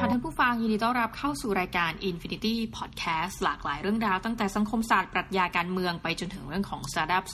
[0.00, 7.32] ่ะท่านผู้ฟังยินดีต้อนรับเข้าสู่รายการ Infinity Podcast หลากหลายเรื่องราวตั้งแต่สังคมศาสตร์ปรัชญาการเมืองไปจนถึงเรื่องของ Startups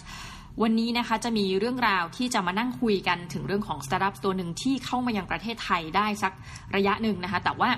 [0.62, 6.32] วันนี้นะคะจะมีเรื่องราวที่จะมานั่งคุยกันถึงเรื่องของ Startup ตัวหนึ่งที่เข้ามายังประเทศไทยได้สัก
[6.76, 7.70] ระยะหนึ่งนะคะ แต่ว่า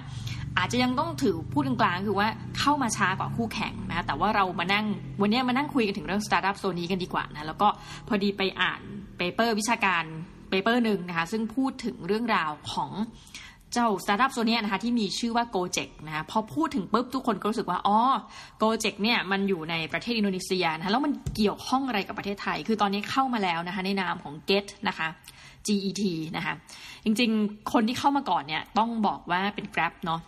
[0.58, 2.28] อาจจะยังต้องถือพูดกลางๆคือว่า
[2.58, 4.86] เข้ามาช้ากว่าคู่แข่งนะแต่ว่าเรามานั่ง
[5.20, 7.68] วันนี้มานั่งคุยกันถึงเรื่อง Startup ตัวนี้กันดีกว่านะแล้วก็
[8.08, 8.80] พอดีไปอ่าน
[9.18, 10.04] เปเปอร์วิชาการ
[10.50, 12.90] paper หนึ่งนะคะซึ่งพูดถึงเรื่องราวของ
[13.72, 17.98] เจ้าสตาร์ทอัพตัวนี้นะคะที่มีชื่อว่า Gojek นะคะพอพูดถึงปุ๊บทุกคนก็รู้สึกว่าอ๋อ
[18.62, 25.08] Gojek เนี่ยมันอยู่ในประเทศอินโดนีเซียนะคะแล้วมันเกี่ยวข้องอะไรกับประเทศไทย คือตอนนี้เข้ามาแล้วนะคะในนามของ Get นะคะ
[25.66, 26.02] GET
[26.36, 26.54] นะคะ
[27.04, 30.20] จริงๆ คนที่เข้ามาก่อนเนี่ยต้องบอกว่าเป็น Grab เนาะ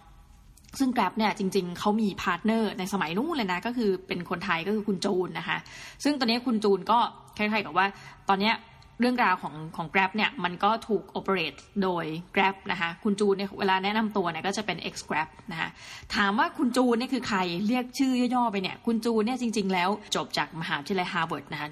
[0.78, 5.58] ซึ่ง Grab เนี่ยจริงๆ เขามีพาร์ทเนอร์ในสมัยนู้นเลยนะ ก็คือเป็นคนไทยก็คือคุณจูนนะคะ
[6.04, 6.98] ซึ่งตอนนี้คุณจูนก็
[7.36, 7.86] คล้ายๆกับว่า
[8.28, 8.54] ตอนเนี้ย
[9.00, 12.04] เรื่องราวของของ Grab เนี่ยมันก็ถูก operate โดย
[12.34, 15.68] Grab นะคะคุณจูนเนี่ยเวลาแนะนำตัวเนี่ยก็จะเป็น ex Grab นะคะ
[16.14, 21.68] ถามว่าคุณจูนเนี่ยคือใครเรียกชื่อย่อๆไปเนี่ยคุณจูนเนี่ยจริง ๆ แล้วจบจากมหาวิทยาลัย Harvard นะคะ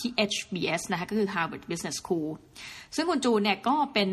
[0.00, 2.30] ที่ HBS นะคะก็คือ Harvard Business School
[2.96, 4.10] ซึ่งคุณจูนเนี่ยก็เป็น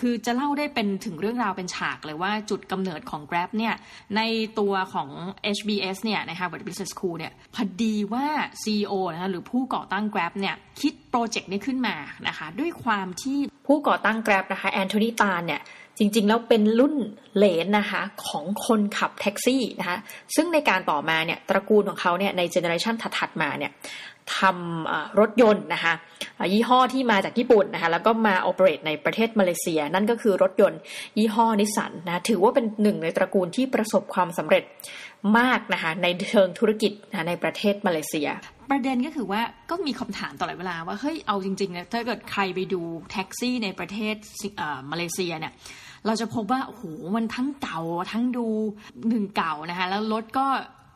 [0.00, 3.74] คือจะเล่าได้เป็นถึงเรื่องราวเป็นฉากเลยว่าจุดกำเนิดของ Grab เนี่ย
[4.16, 4.20] ใน
[4.58, 5.08] ตัวของ
[5.56, 8.26] HBS เนี่ยใน Harvard Business School เนี่ยพอดีว่า
[8.62, 11.96] CEO นะคะหรือผู้ก่อตั้ง Grab เนี่ยคิดโปรเจกต์นี้ขึ้นมา
[12.28, 15.60] นะคะ ด้วยความที่ผู้ก่อตั้ง Grab นะคะแอนโทนีตันเนี่ย
[15.98, 16.94] จริงๆ แล้วเป็นรุ่น
[17.36, 19.98] เหลนนะคะของคนขับแท็กซี่นะคะ
[20.36, 23.72] ซึ่งในการต่อมาเนี่ยตระกูลของเขาเนี่ยในเจเนอเรชันถัดๆมาเนี่ย
[24.36, 25.94] ทำรถยนต์นะคะ
[26.52, 30.80] ยี่ห้อที่มาจากญี่ปุ่นนะคะแล้วก็มา operate ในประเทศมาเลเซีย นั่นก็คือรถยนต์
[31.18, 34.62] ยี่ห้อนิสสันนะถือว่าเป็นหนึ่งในตระกูลที่ประสบความสำเร็จ
[35.38, 38.28] มากนะคะในเชิงธุรกิจนะในประเทศมาเลเซีย
[38.70, 39.40] ประเด็นก็คือว่า
[39.70, 42.80] ก็มีคำถามตลอดเวลาว่าเฮ้ยเอาจริงๆนะถ้าเกิดใครไปดู
[43.12, 44.14] แท็กซี่ในประเทศ
[44.90, 45.52] มาเลเซียเนี่ย
[46.06, 46.82] เราจะพบว่าโอ้โห
[47.16, 47.80] มันทั้งเก่า
[48.12, 48.46] ทั้งดู
[49.08, 50.46] หนึ่งเก่านะคะแล้วรถก็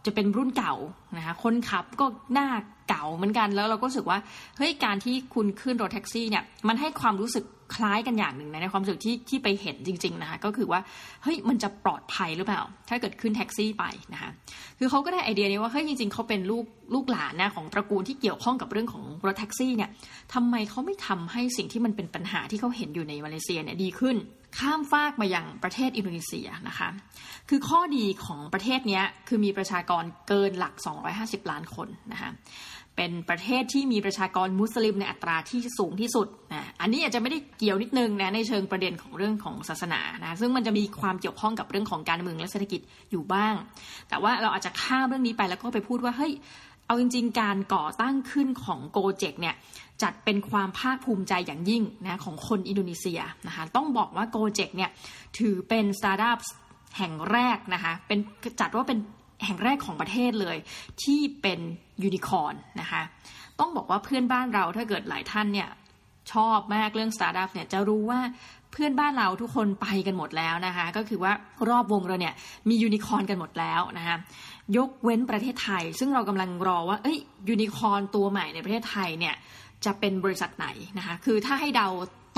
[0.07, 0.75] จะเป็นรุ่นเก่า
[1.17, 2.49] นะคะคนขับก็หน้า
[2.89, 4.19] เก่าเหมือนกันแล้วเราก็รู้สึกว่า
[4.57, 10.81] เฮ้ยการที่คุณขึ้นรถแท็กซี่เนี่ยมันให้ความรู้สึกคล้ายกันอย่างหนึ่งนะในความรู้สึกที่ที่ไปเห็นจริง ๆนะคะก็คือว่า
[11.23, 14.31] เฮ้ยมันจะปลอดภัยหรือเปล่า ถ้าเกิดขึ้นแท็กซี่ไปนะคะ
[14.79, 16.65] คือเขาก็ได้ไอเดียนี้ว่าเฮ้ยจริงๆเขาเป็นลูก
[16.95, 19.91] ลูกหลานนะของตระกูลที่เกี่ยวข้องกับเรื่องของรถแท็กซี่เนี่ย
[20.35, 24.17] ทำไมเขาไม่ทำให้สิ่งที่มันเป็นปัญหาที่เขาเห็นอยู่ในมาเลเซียเนี่ยดีขึ้น
[24.59, 26.89] ข้ามฟากมาอยังประเทศอินโดนีเซียนะคะ
[27.49, 30.75] คือข้อดีของประเทศนี้คือมีประชากรเกินหลัก
[31.13, 32.31] 250 ล้านคนนะคะ
[32.97, 42.81] เป็นประเทศที่มีประชากรมุสลิมในอัตราที่สูงที่สุดนะ อันนี้อาจจะไม่ได้เกี่ยวนิดนึงนะในเชิงประเด็นของเรื่องของศาสนานะ ซึ่งมันจะมีความเกี่ยวข้องกับเรื่องของการเมืองและเศรษฐกิจ
[43.11, 43.55] อยู่บ้าง
[44.09, 46.33] แต่ว่าเราอาจจะข้ามเรื่องนี้ไปแล้วก็ไปพูดว่าเฮ้ย
[46.93, 49.55] เอาจริง ๆ การก่อตั้งขึ้นของ Gojek เนี่ย
[50.03, 54.91] จัดเป็นความภาคภูมิใจอย่างยิ่งนะของคนอินโดนีเซียนะคะต้องบอกว่า Gojek เนี่ย
[55.39, 56.39] ถือเป็นสตาร์ทอัพ
[56.99, 58.19] แห่งแรกนะคะเป็น
[58.61, 58.99] จัดว่าเป็น
[59.45, 60.57] แห่งแรกของประเทศเลย
[61.03, 61.61] ที่เป็น
[62.03, 63.03] ยูนิคอร์นนะคะ
[63.61, 65.69] ต้องบอกว่าเพื่อนบ้านเราถ้าเกิดหลายท่านเนี่ย
[66.33, 68.21] ชอบมากเรื่องสตาร์ทอัพเนี่ยจะรู้ว่า
[68.73, 71.33] เพื่อนบ้านเราทุกคนไปกันหมดแล้วนะคะ ก็คือว่า
[71.69, 72.35] รอบวงเราเนี่ย
[72.69, 74.17] มียูนิคอร์นกันหมดแล้วนะคะ
[74.77, 77.19] ยกเว้นประเทศไทย ซึ่งเรากำลังรอว่าเอ้ย
[77.49, 79.35] ยูนิคอร์นตัวใหม่ในประเทศไทยเนี่ย
[79.85, 80.67] จะเป็นบริษัทไหน
[80.99, 81.89] นะคะ คือถ้าให้เดา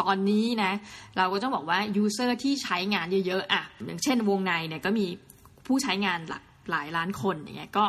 [0.00, 0.72] ตอนนี้นะ
[1.16, 5.06] เราก็ต้องบอกว่า user ที่ใช้งานเยอะๆอะอย่างเช่นวงในเนี่ยก็มี
[5.66, 7.84] ผู้ใช้งานหลักหลายล้านคนอย่างเงี้ยก็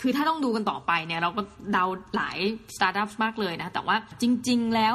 [0.00, 1.84] คือถ้าต้องดูกันต่อไปเนี่ยเราก็เดา
[2.14, 2.38] หลาย
[2.76, 4.94] สตาร์ทอัพมากเลยนะ แต่ว่าจริง ๆ แล้ว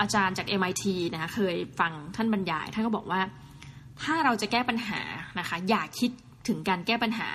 [0.00, 3.20] อาจารย์จาก MIT นะคะเคยฟังท่านบรรยาย ท่านก็บอกว่า
[4.02, 5.00] ถ้าเราจะแก้ปัญหา
[5.38, 6.10] นะคะ อย่าคิด
[6.48, 7.28] ถึงการแก้ปัญหา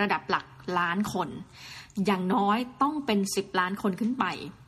[0.00, 0.46] ระดับหลัก
[0.78, 1.28] ล้านคน
[2.06, 4.24] อย่างน้อยต้องเป็น 10 ล้านคนขึ้นไป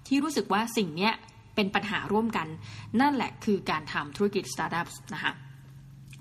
[0.09, 1.11] ที่รู้สึกว่าสิ่งนี้
[1.55, 2.47] เป็นปัญหาร่วมกัน
[3.01, 5.33] นั่นแหละคือการทำธุรกิจสตาร์ทอัพนะคะ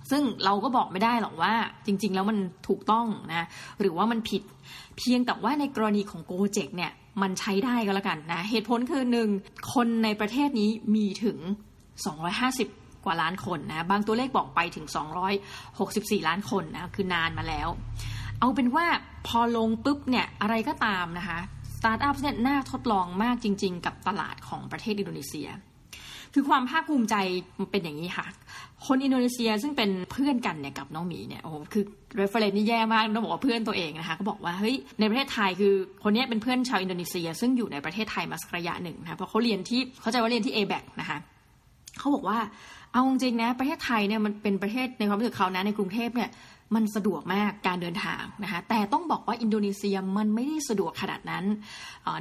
[0.10, 1.54] ซึ่งเราก็บอกไม่ได้หรอกว่า
[1.86, 2.38] จริง ๆ แล้วมัน
[2.68, 3.48] ถูกต้องนะ
[3.80, 4.44] หรือว่ามันผิด
[4.98, 9.30] เพียงแต่ว่าในกรณีของ Gojek เนี่ยมันใช้ได้ก็แล้วกันนะเหตุผลคือหนึ่ง
[9.74, 11.38] คนในประเทศนี้มีถึง
[12.22, 14.86] 250 กว่าล้านคนนะบางตัวเลขบอกไปถึง
[15.58, 17.68] 264 ล้านคนนะคือนานมาแล้ว
[18.40, 18.86] เอาเป็นว่า
[19.28, 21.40] พอลงปุ๊บเนี่ยอะไรก็ตามนะคะ
[21.78, 25.50] สตาร์ทอัพเนี่ยน่าทดลองมากจริง ๆ กับตลาดของประเทศอินโดนีเซีย
[26.40, 27.16] คือความภาคภูมิใจ
[27.60, 28.26] มันเป็นอย่างนี้ค่ะ
[28.86, 31.84] คนอินโดนีเซียซึ่งเป็นเพื่อนกันเนี่ยกับน้องหมีเนี่ยโอ้คือ
[32.18, 35.74] reference นี่แย่มากต้องบอกว่าเพื่อนตัวเองนะคะก็บอกว่าเฮ้ยในประเทศไทยคือ
[36.04, 41.18] คนนี้เป็นเพื่อนชาวอินโดนีเซีย ซึ่งอยู่ในประเทศไทยมาสักระยะหนึ่งนะเพราะเขาเรียนที่เขาจะว่าเรียนที่ a b a c นะคะ
[42.00, 42.38] เขาบอกว่า
[42.98, 46.30] เอาจริงนะประเทศไทยเนี่ยมันเป็นประเทศในความรู้สึกเขานะในกรุงเทพเนี่ย
[46.76, 51.46] มันสะดวกมากการเดินทางนะคะแต่ต้องบอกว่าอินโดนีเซียมันไม่ได้สะดวกขนาดนั้น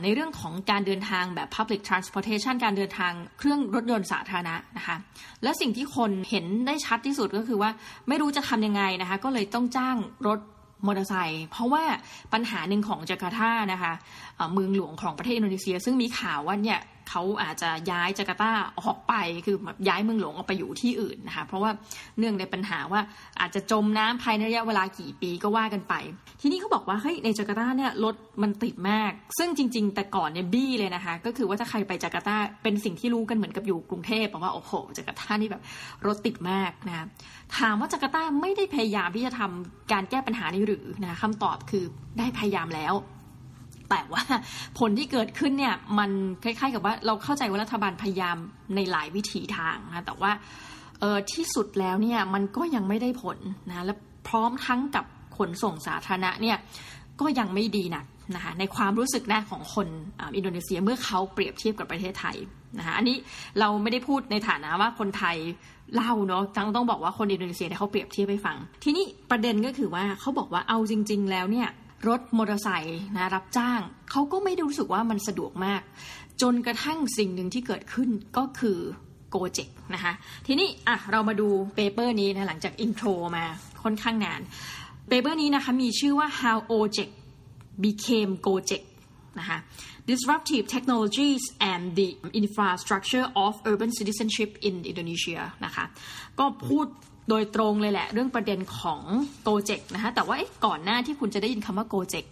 [0.02, 4.96] ในเรื่องของการเดินทางแบบ Public Transportation การเดินทางเครื่องรถยนต์สาธารณะนะคะ
[5.42, 7.70] และสิ่งที่คนเห็นได้ชัดที่สุดก็คือว่า
[8.08, 9.96] ไม่รู้จะทำยังไงนะคะก็เลยต้องจ้าง
[10.26, 10.38] รถ
[10.86, 11.84] มอเตอร์ไซค์เพราะว่า
[12.32, 13.92] ปัญหาหนึ่งของจาการ์ตานะคะ
[14.52, 18.50] เมืองหลวงของประเทศอินโดนีเซีย ซึ่งมีข่าวว่าเนี่ย เขาอาจจะย้ายจาการ์ตา
[18.80, 19.14] ออกไป
[19.46, 21.70] คือแบบย้ายเมืองหลวงออกไปอยู่ที่อื่นนะคะเพราะว่า
[22.18, 23.00] เนื่องในปัญหาว่า
[23.40, 25.94] อาจจะจมน้ำภายในระยะเวลากี่ปีก็ว่ากันไป
[26.40, 35.62] ทีนี้เขาบอกว่าเฮ้ยในจาการ์ตาเนี่ยรถมันติดมาก ซึ่งจริง ๆ แต่ก่อนเนี่ยบี้เลยนะคะ ก็คือว่าถ้าใครไปจาการ์ตาเป็นสิ่งที่รู้กันเหมือนกับอยู่กรุงเทพบอกว่าโอ้โหจาการ์ตานี่แบบ
[36.06, 37.06] รถติดมากนะคะ
[37.58, 41.84] ถามว่าจาการ์ตาไม่ได้พยายามที่จะทำการแก้ปัญหานี้หรือนะคำตอบคือ
[42.18, 42.94] ได้พยายามแล้ว
[43.90, 44.22] แต่ว่า
[44.78, 46.10] ผลที่เกิดขึ้นเนี่ยมัน
[46.42, 48.36] คล้ายๆกับว่าเราเข้าใจว่ารัฐบาลพยายาม
[48.74, 50.32] ในหลายวิถีทางนะแต่ว่า
[51.00, 53.38] เออที่สุดแล้วเนี่ยมันก็ยังไม่ได้ผล
[53.68, 53.94] นะและ
[54.28, 55.04] พร้อมทั้งกับ
[55.36, 56.56] ขนส่งสาธารณะเนี่ย
[57.20, 58.04] ก็ยังไม่ดีนัก
[58.34, 59.88] นะคะในความรู้สึกนะของคน
[60.36, 62.36] อินโดนีเซียเมื่อเขาเปรียบเทียบกับประเทศไทย
[62.78, 63.16] นะคะอันนี้
[63.60, 65.36] เราไม่ได้พูดในฐานะว่าคนไทย
[65.94, 71.68] เล่าเนาะต้องต้องบอกว่าคนอินโดนีเซียเขาเปรียบเทียบไปฟัง ทีนี้ประเด็นก็คือว่าเขาบอกว่าเอาจริง ๆ แล้วเนี่ย
[72.08, 75.82] รถมอเตอร์ไซค์นะรับจ้าง เขาก็ไม่ได้รู้สึกว่ามันสะดวกมาก
[76.42, 78.78] จนกระทั่งสิ่งหนึ่งที่เกิดขึ้นก็คือ
[79.30, 80.12] Gojek นะคะ
[80.46, 83.44] ทีนี้อะเรามาดู paper นี้นะหลังจาก intro มา
[83.82, 84.40] ค่อนข้างนาน
[85.08, 87.10] paper นี้นะคะมีชื่อว่า how Ojek
[87.84, 88.82] became Gojek
[89.38, 89.58] นะคะ
[90.10, 91.42] disruptive technologies
[91.72, 92.08] and the
[92.40, 95.84] infrastructure of urban citizenship in Indonesia นะคะ
[96.38, 96.86] ก็พูด
[97.28, 99.02] โดยตรงเลยแหละ เรื่องประเด็นของ
[99.42, 100.36] Gojek นะคะแต่ว่า
[100.66, 102.24] ก่อนหน้าที่คุณจะได้ยินคำว่า Gojek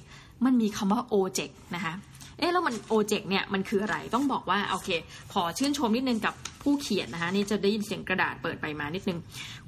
[0.45, 1.95] มันมีคำว่า Ojek นะคะ
[2.39, 4.91] เอ๊ะแล้วมันโอเจกเนี่ยมันคืออะไรต้องบอกว่าโอเค
[5.33, 9.19] ขอชื่นชมนิดนึงกับผู้เขียนนะคะนี่จะได้ยินเสียงกระดาษเปิดไปมานิดนึง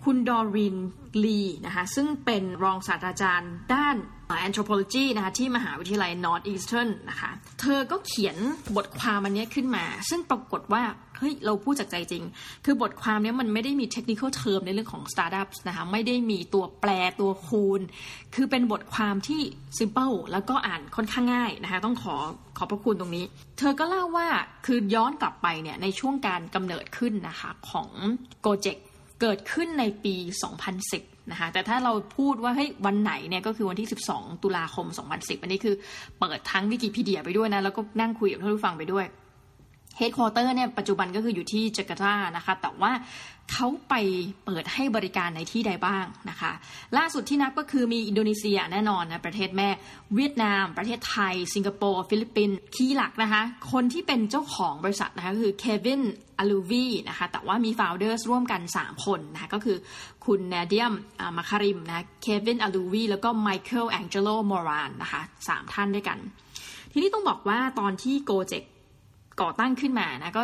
[0.05, 0.77] คุณดอริน
[1.25, 3.97] ลีนะคะซึ่งเป็นรองศาสตราจารย์ด้าน
[4.47, 7.31] anthropology นะคะที่มหาวิทยาลัย Northeastern นะคะ
[7.61, 8.37] เธอก็เขียน
[8.77, 10.83] บทความอันนี้ขึ้นมา ซึ่งปรากฏว่า
[11.19, 12.25] เฮ้ยเราพูดจากใจจริง
[12.65, 16.91] คือบทความนี้มันไม่ได้มี technical term ในเรื่องของ startups นะคะไม่ได้มีตัวแปล
[17.21, 17.81] ตัวคูณ
[18.35, 19.41] คือเป็นบทความที่
[19.79, 22.15] simple แล้วก็อ่านค่อนข้างง่ายนะคะต้องขอ
[22.59, 23.25] ขอบพระคุณตรงนี้
[23.59, 24.29] เธอก็เล่าว่า
[24.67, 27.89] คือย้อนกลับไปเนี่ยในช่วงการกำเนิดขึ้นนะคะของ
[28.45, 28.79] Gojek
[29.21, 30.15] เกิดขึ้นในปี
[30.71, 35.75] 2010 นะคะแต่ถ้าเราพูดว่าเฮ้ยวันไหนเนี่ยก็คือวันที่ 12 ตุลาคม 2010 อันนี้คือ
[36.21, 39.07] เปิดทั้งวิกิพีเดียไปด้วยนะ แล้วก็นั่งคุยกับท่านผู้ฟังไปด้วย
[39.97, 42.93] headquarter เนี่ยปัจจุบันก็คืออยู่ที่จาการ์ตานะคะ แต่ว่า
[43.53, 43.95] เขาไป
[44.45, 46.53] เปิดให้บริการในที่ใดบ้างนะคะ
[46.97, 49.69] ล่าสุดที่นับก็คือมีอินโดนีเซียแน่นอนนะประเทศแม่
[50.15, 56.03] เวียดนาม ประเทศไทย สิงคโปร์ ฟิลิปปินส์ key หลักนะคะ คนที่เป็นเจ้าของบริษัทนะคะคือเควิน
[56.39, 59.77] อลูวีนะคะแต่ว่ามี founders ร่วมกัน 3 คนนะคะก็คือ
[60.27, 60.95] คุณเนเดียม
[61.37, 66.19] มาคาริมนะเควินอลูวีแล้วก็ไมเคิลแองเจโลมอรานนะคะสามท่านด้วยกัน
[66.93, 68.63] ทีนี้ต้องบอกว่าตอนที่ Gojek
[69.43, 70.43] ก่อตั้งขึ้นมานะก็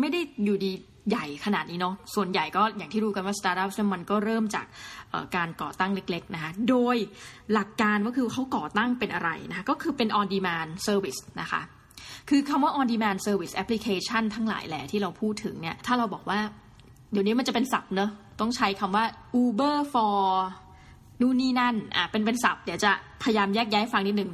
[0.00, 0.72] ไม่ได้อยู่ดี
[1.10, 4.66] ใหญ่ขนาดนี้เนาะส่วนใหญ่ก็อย่างที่รู้กันว่าสตาร์ทอัพมันก็เริ่มจาก
[5.36, 6.96] การก่อตั้งเล็กๆนะคะโดย
[7.52, 11.62] หลักการก็คือเขาก่อตั้งเป็นอะไรนะคะก็คือเป็น on demand service นะคะ
[12.28, 16.40] คือคำว่า on demand service application ทั้งหลายแหละที่เราพูดถึงเนี่ยถ้าเราบอกว่า
[17.12, 18.10] เดี๋ยวนี้มันจะเป็นศัพท์เนอะ
[18.40, 19.04] ต้องใช้คำว่า
[19.42, 20.20] Uber for
[21.20, 22.90] นู่นนี่นั่นอะเป็นเป็นศัพท์เดี๋ยวจะ
[23.22, 24.30] พยายามแยกย้ายฟังนิดนึง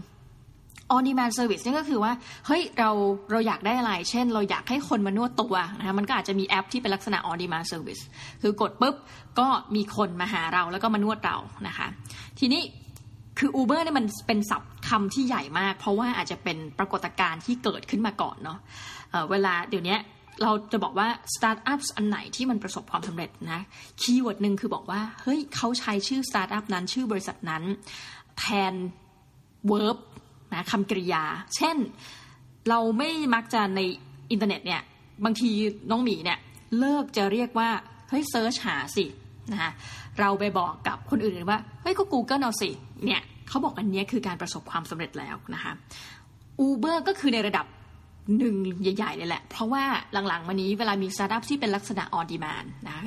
[0.94, 2.12] on demand service นี่ก็คือว่า
[2.46, 2.90] เฮ้ย เรา
[3.30, 8.02] เราอยากได้อะไร เช่น เราอยากให้คนมานวดตัวนะคะมันก็อาจจะมีแอปที่เป็นลักษณะ on demand service
[8.42, 8.94] คือกดปุ๊บ
[9.38, 11.86] ก็มีคนมาหาเราแล้วก็มานวดเรานะคะ
[12.38, 12.62] ทีนี้
[13.38, 18.58] คือ Uber เนี่ยมันเป็นศัพท์คำที่ใหญ่มาก เพราะว่าอาจจะเป็นปรากฏการณ์ที่เกิดขึ้นมาก่อนเนาะ
[19.30, 19.96] เวลาเดี๋ยวนี้
[20.42, 23.60] เราจะบอกว่าสตาร์ทอัพอันไหนที่มันประสบความสำเร็จนะ
[24.00, 27.62] keyword หนึ่งคือบอกว่า เฮ้ยเขาใช้ชื่อสตาร์ทอัพนั้นชื่อบริษัทนั้น
[28.38, 28.74] แทน
[29.70, 29.98] verb
[30.52, 31.22] นะคำกริยา
[31.56, 31.76] เช่น
[32.68, 33.80] เราไม่มักจะใน
[34.30, 34.82] อินเทอร์เน็ตเนี่ย
[35.24, 35.50] บางที
[35.90, 36.38] น้องหมีเนี่ย
[36.78, 37.70] เลิกจะเรียกว่า
[38.08, 39.04] เฮ้ย search หาสิ
[39.52, 39.70] นะคะ
[40.20, 42.70] เราไปบอกกับคนอื่นว่าเฮ้ยก็ Google เอาสิ
[43.04, 45.72] เนี่ยเขาบอกอันนี้คือการประสบความสำเร็จแล้วนะคะ
[46.58, 47.66] Uber ก็คือในระดับ
[48.38, 49.84] หนึ่งใหญ่ๆเลยแหละ เพราะว่า
[50.28, 53.00] หลังๆมานี้เวลามีสตาร์ทอัพที่เป็นลักษณะ on demand นะคะ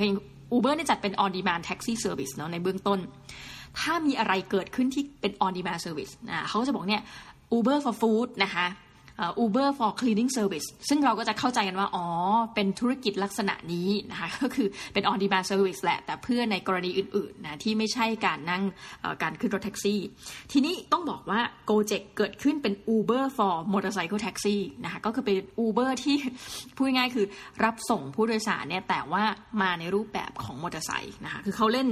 [0.52, 2.98] Uber นี่จัดเป็น on demand taxi service เนาะในเบื้องต้น
[3.78, 7.02] ถ้ามีอะไรเกิดขึ้นที่เป็น on demand service นะเขาจะบอกเนี่ย
[7.56, 8.66] Uber for Food นะคะ
[9.42, 12.06] Uber for Cleaning Service ซึ่งเราก็จะเข้าใจกันว่า อ๋อ
[12.54, 18.62] เป็นธุรกิจลักษณะนี้นะคะ ก็คือเป็น on demand service แหละ แต่เพื่อในกรณีอื่นๆนะที่ไม่ใช่การนั่ง
[19.22, 20.00] การขึ้นรถแท็กซี่
[20.52, 21.40] ทีนี้ต้องบอกว่า
[21.70, 26.16] Gojek เกิดขึ้นเป็น Uber for Motorcycle Taxi นะคะ ก็คือเป็น Uber ที่
[26.76, 27.26] พูดง่ายคือ
[27.64, 29.24] รับส่งผู้โดยสารเนี่ย แต่ว่า
[29.62, 31.88] มาในรูปแบบของมอเตอร์ไซค์นะคะ คือเขาเล่น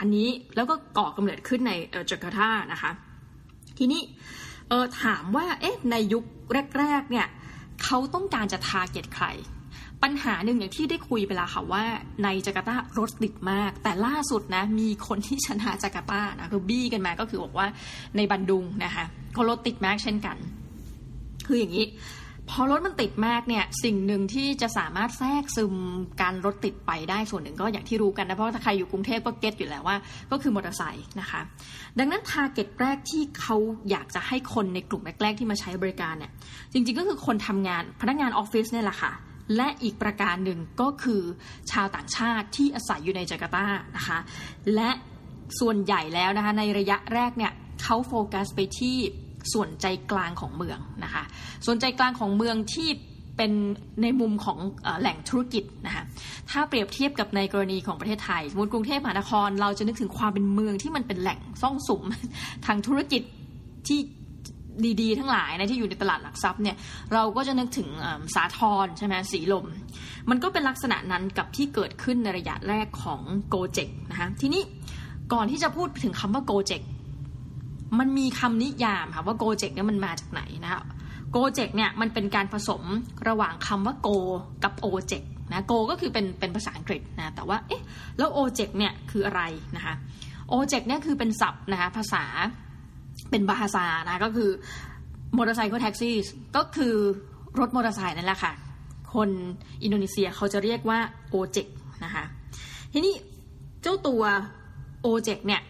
[0.00, 1.72] อันนี้แล้วก็ก่อกำเนิดขึ้นใน
[2.10, 2.90] จาการ์ตานะคะ
[3.78, 4.02] ทีนี้
[4.68, 6.24] เออถามว่าเอ๊ะในยุค
[6.78, 7.26] แรกๆเนี่ย
[7.82, 9.26] เขาต้องการจะทาร์เก็ตใคร
[10.02, 11.84] ปัญหาหนึ่งอย่างที่ได้คุยไปแล้วค่ะว่า
[12.22, 17.66] ในจาการ์ตารถติดมาก แต่ล่าสุดนะมีคนที่ชนะจาการ์ตานะคือบี้กันมาก็คือบอกว่า
[18.16, 19.04] ในบันดุงนะคะ
[19.36, 20.36] ก็รถติดมากเช่นกัน
[21.46, 21.86] คืออย่างนี้
[22.50, 25.74] พอรถมันติดมากเนี่ยสิ่งหนึ่งที่จะสามารถแทรกซึม
[26.22, 29.96] การรถติดไปได้ส่วนหนึ่งก็อย่างที่รู้กันนะเพราะถ้าใครอยู่กรุงเทพก็ get อยู่แล้วว่า
[30.30, 31.40] ก็คือมอเตอร์ไซค์นะคะ
[31.98, 33.56] ดังนั้น target แรกที่เขา
[33.90, 36.32] อยากจะให้คนในกลุ่มแรกๆที่มาใช้บริการเนี่ย
[36.72, 39.12] จริงๆก็คือคนทำงานพนักงานออฟฟิศเนี่ยแหละค่ะ
[39.56, 41.22] และอีกประการหนึ่งก็คือ
[41.72, 44.18] ชาวต่างชาติที่อาศัยอยู่ในจาการ์ตานะคะ
[44.74, 44.90] และ
[45.60, 48.96] ส่วนใหญ่แล้วนะคะในระยะแรกเนี่ยเขาโฟกัสไปที่
[49.52, 51.24] ส่วนใจกลางของเมืองนะคะ
[51.66, 52.88] ส่วนใจกลางของเมืองที่
[53.36, 53.52] เป็น
[54.02, 54.58] ในมุมของ
[55.00, 56.04] แหล่งธุรกิจนะคะ
[56.50, 62.02] ถ้าเปรียบเทียบกับในกรณีของประเทศไทยสมมติกรุงเทพมหานคร เราจะนึกถึงความเป็นเมืองที่มันเป็นแหล่งซ่องสุม
[62.66, 63.22] ทางธุรกิจ
[63.86, 63.98] ที่
[65.02, 66.76] ดีๆ ทั้งหลายนะที่อยู่ในตลาดหลักทรัพย์เนี่ย
[67.12, 67.88] เราก็จะนึกถึง
[68.34, 69.66] สาทรใช่ไหมสีลม
[70.30, 74.62] มันก็เป็นลักษณะนั้นกับที่เกิดขึ้นในระยะแรกของโกเจกนะคะทีนี้
[75.32, 76.80] ก่อนที่จะพูดถึงคำว่าโกเจก
[77.98, 80.80] มันมีคำนิยามค่ะว่าโกเจกเนี่ยมันมาจากไหนนะคะ
[81.30, 82.82] โกเจกเนี่ยมันเป็นการผสม
[83.28, 84.08] ระหว่างคำว่าโก
[84.64, 87.82] กับโอเจกนะโกก็คือเป็นเป็นภาษาอังกฤษนะแต่ว่าเอ๊ะ
[88.18, 89.42] แล้วโอเจกเนี่ยคืออะไร
[89.76, 89.94] นะคะ
[90.48, 92.24] โอเจกเนี่ยคือเป็นศัพท์นะคะภาษา
[93.30, 94.50] เป็นบาฮาซานะก็คือ
[95.36, 96.16] มอเตอร์ไซค์ก็แท็กซี่
[96.56, 96.94] ก็คือ
[97.60, 98.52] รถมอเตอร์ไซค์นั่นแหละค่ะ
[99.14, 99.28] คน
[99.82, 100.98] อินโดนีเซียเขาจะเรียกว่า
[101.30, 101.66] โอเจก
[102.04, 102.24] นะคะ
[102.92, 103.14] ทีนี้
[103.82, 104.22] เจ้าตัว
[105.02, 105.60] โอเจกเนี่ย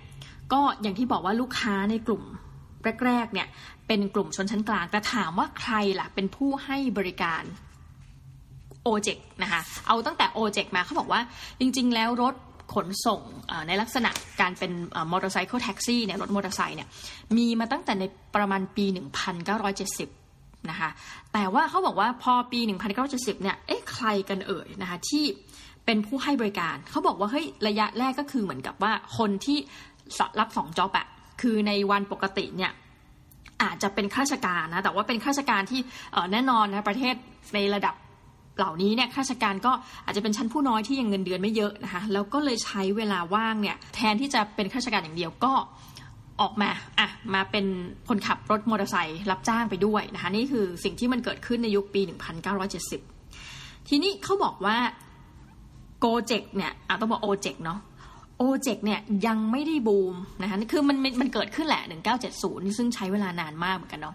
[0.52, 2.22] ก็อย่างที่บอกว่าลูกค้าในกลุ่ม
[3.06, 3.48] แรกๆเนี่ย
[3.86, 7.42] เป็นกลุ่มชนชั้นกลาง แต่ถามว่าใครล่ะเป็นผู้ให้บริการ
[8.82, 11.20] โอเจกนะคะเอาตั้งแต่โอเจกมาเขาบอกว่า
[11.60, 12.34] จริง ๆ แล้วรถ
[12.74, 13.22] ขนส่ง
[13.66, 14.10] ในลักษณะ
[14.40, 14.72] การเป็น
[15.12, 16.88] มอเตอร์ไซค์แท็กซี่เนี่ยรถมอเตอร์ไซค์เนี่ย
[17.36, 18.04] มีมาตั้งแต่ใน
[18.36, 18.86] ประมาณปี
[20.12, 20.90] 1970 นะคะ
[21.32, 22.60] แต่ว่าเขาบอกว่าพอปี
[23.00, 25.24] 1970 เนี่ยเอ๊ะใครกันเอ่ยนะคะที่
[25.84, 29.58] เป็นผู้ให้บริการ เขาบอกว่าเฮ้ยระยะแรกก็คือเหมือนกับว่าคนที่
[30.40, 31.06] รับสองจ็อบอะ
[31.40, 32.72] คือในวันปกติเนี่ย
[33.62, 35.80] อาจจะเป็นข้าราชการนะแต่ว่าเป็นข้าราชการที่
[36.32, 37.14] แน่นอนนะประเทศ
[37.54, 37.94] ในระดับ
[38.58, 39.72] เหล่านี้เนี่ยข้าราชการก็
[40.04, 45.52] อาจจะเป็นชั้นผู้น้อยที่ยังเงินเดือนไม่เยอะนะคะแล้วก็เลยใช้เวลาว่างเนี่ยแทนที่จะเป็นข้าราชการอย่างเดียวก็
[46.40, 47.66] ออกมาอะมาเป็น
[48.08, 52.00] คนขับรถมอเตอร์ไซค์รับจ้างไปด้วยนะคะนี่คือสิ่งที่มันเกิดขึ้นในยุคปี
[52.94, 54.76] 1970 ทีนี้เขาบอกว่า
[56.00, 57.78] โกเจกเนี่ยต้องบอกโอเจกเนาะ
[58.38, 61.82] โอเจกเนี่ยยังไม่ได้บูมนะคะคือมันมันเกิดขึ้นแหละ
[62.30, 64.14] 1970 ซึ่งใช้เวลานานมากเหมือนกันเนาะ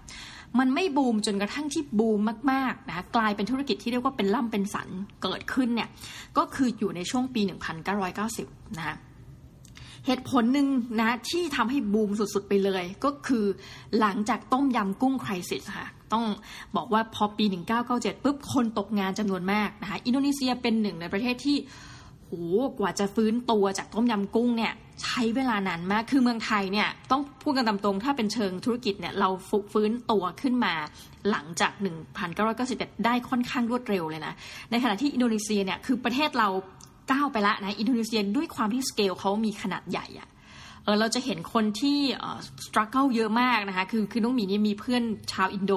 [0.60, 2.20] มันไม่บูมจนกระทั่งที่บูม
[2.51, 4.90] มากๆนะคะกลายเป็นธุรกิจที่เรียกว่าเป็นล่ำเป็นสัน
[5.24, 5.90] เกิดขึ้นเนี่ย
[6.38, 7.42] ก็คืออยู่ในช่วงปี
[8.10, 8.96] 1990 นะคะ
[10.06, 10.68] เหตุผลหนึ่ง
[11.00, 13.46] นะที่ทำให้บูมสุดๆไปเลย ก็คือ
[14.00, 16.24] หลังจากต้มยำกุ้งครสิสค่ะต้อง
[16.75, 17.46] บอกว่าพอปี
[17.86, 21.58] 1997ปุ๊บคนตกงานจำนวนมากนะคะอินโดนีเซียเป็นหนึ่งในประเทศที่
[22.31, 22.45] โอ้
[22.79, 24.73] กว่าจะฟื้นตัวจากต้มยำกุ้งเนี่ย
[25.03, 29.29] ใช้เวลานานมาก คือเมืองไทยเนี่ยต้องพูดกันตามตรงถ้าเป็นเชิงธุรกิจเนี่ยเรา
[29.73, 30.73] ฟื้นตัวขึ้นมา
[31.29, 31.71] หลังจาก
[32.38, 34.33] 1991 ได้ค่อนข้างรวดเร็วเลยนะ
[34.71, 36.50] ในขณะที่อินโดนีเซียเนี่ยคือประเทศเรา
[37.11, 40.29] ก้าวไปละนะ อินโดนีเซียด้วยความที่สเกลเขามีขนาดใหญ่อะ
[40.83, 42.00] เออเราจะเห็นคนที่
[42.65, 45.73] struggle เยอะมากนะคะ คือคือน้องหมีนี่มีเพื่อนชาวอินโด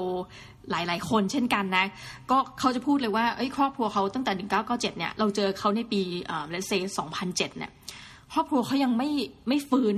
[0.70, 1.86] หลาย ๆ คนเช่นกันนะ
[2.30, 6.72] ก็เขาจะพูดเลยว่าเอ้ยครอบครัวเขาตั้งแต่ 1997 เนี่ย เราเจอเขาในปีเอ่อเลเซ
[7.10, 7.70] 2007 เนี่ย
[8.32, 9.08] ครอบครัวเขายังไม่
[9.48, 9.96] ไม่ฟื้น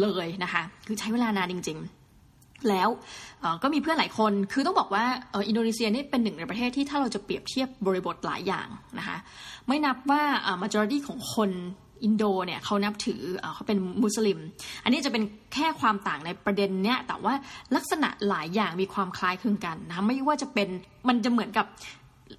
[0.00, 2.88] เลยนะคะ คือใช้เวลานานจริง ๆ แล้ว
[3.62, 5.04] ก็มีเพื่อนหลายคน คือต้องบอกว่า
[5.48, 9.16] อินโดนีเซียนี่เป็นหนึ่งในประเทศที่ถ้าเราจะเปรียบเทียบบริบทหลายอย่างนะคะ
[9.66, 10.22] ไม่นับว่า
[10.62, 11.50] majority ของคน
[12.04, 13.22] อินโดเนี่ยเขานับถือ
[13.54, 14.38] เขาเป็นมุสลิม
[14.84, 15.24] อันนี้จะเป็น
[15.54, 17.34] แค่ความต่างในประเด็นเนี้ยแต่ว่า
[17.76, 20.68] ลักษณะหลายอย่างมีความคล้ายคลึงกันนะไม่ว่าจะเป็น
[21.08, 21.66] มันจะเหมือนกับ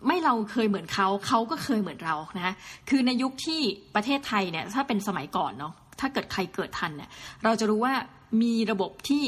[0.08, 2.54] ไม่เราเคยเหมือนเขาเขาก็เคยเหมือนเรานะ
[2.90, 3.62] คือในยุคที่
[3.96, 7.10] ประเทศไทยเนี่ยถ้าเป็นสมัยก่อนเนาะถ้าเกิดใครเกิดทันเนี่ย
[7.44, 7.94] เราจะรู้ว่า
[8.42, 9.24] มีระบบที่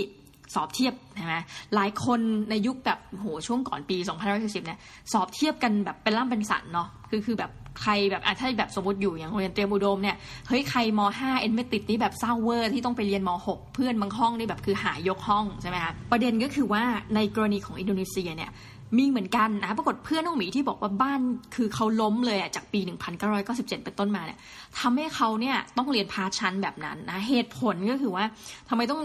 [0.55, 1.35] สอบเทียบใช่ไหม
[1.75, 3.97] หลายคนในยุคแบบโหช่วงก่อนปี
[4.31, 4.79] 2540เนี่ย
[5.13, 7.51] สอบเทียบกันแบบเป็นล่ำเป็นสันเนาะคือคือแบบ
[7.81, 16.83] ใครแบบถ้าแบบสมมติอยู่อย่างโรงเรียนเตรียมอุดมเนี่ยเฮ้ยใครม .5 เอ็นไม่ติดนี่แบบเศร้าเวอร์ที่ต้องไปเรียนม .6 เพื่อนบางห้องนี่แบบคือหายกห้องใช่ไหมคะประเด็นก็คือว่า
[17.15, 18.51] ในกรณีของอินโดนีเซียเนี่ย
[18.97, 21.19] มีเหมือนกันนะปรากฏเพื่อนน้องหมีที่บอกว่าบ้าน
[21.55, 22.79] คือเขาล้มเลยอะจากปี
[23.27, 24.39] 1997 เป็นต้นมาเนี่ย
[24.79, 28.25] ทำให้เขาเนี่ยต้องเรียนพาชั้นแบบนั้นนะเหตุผลก็คือว่า
[28.69, 29.01] ทำไมต้อง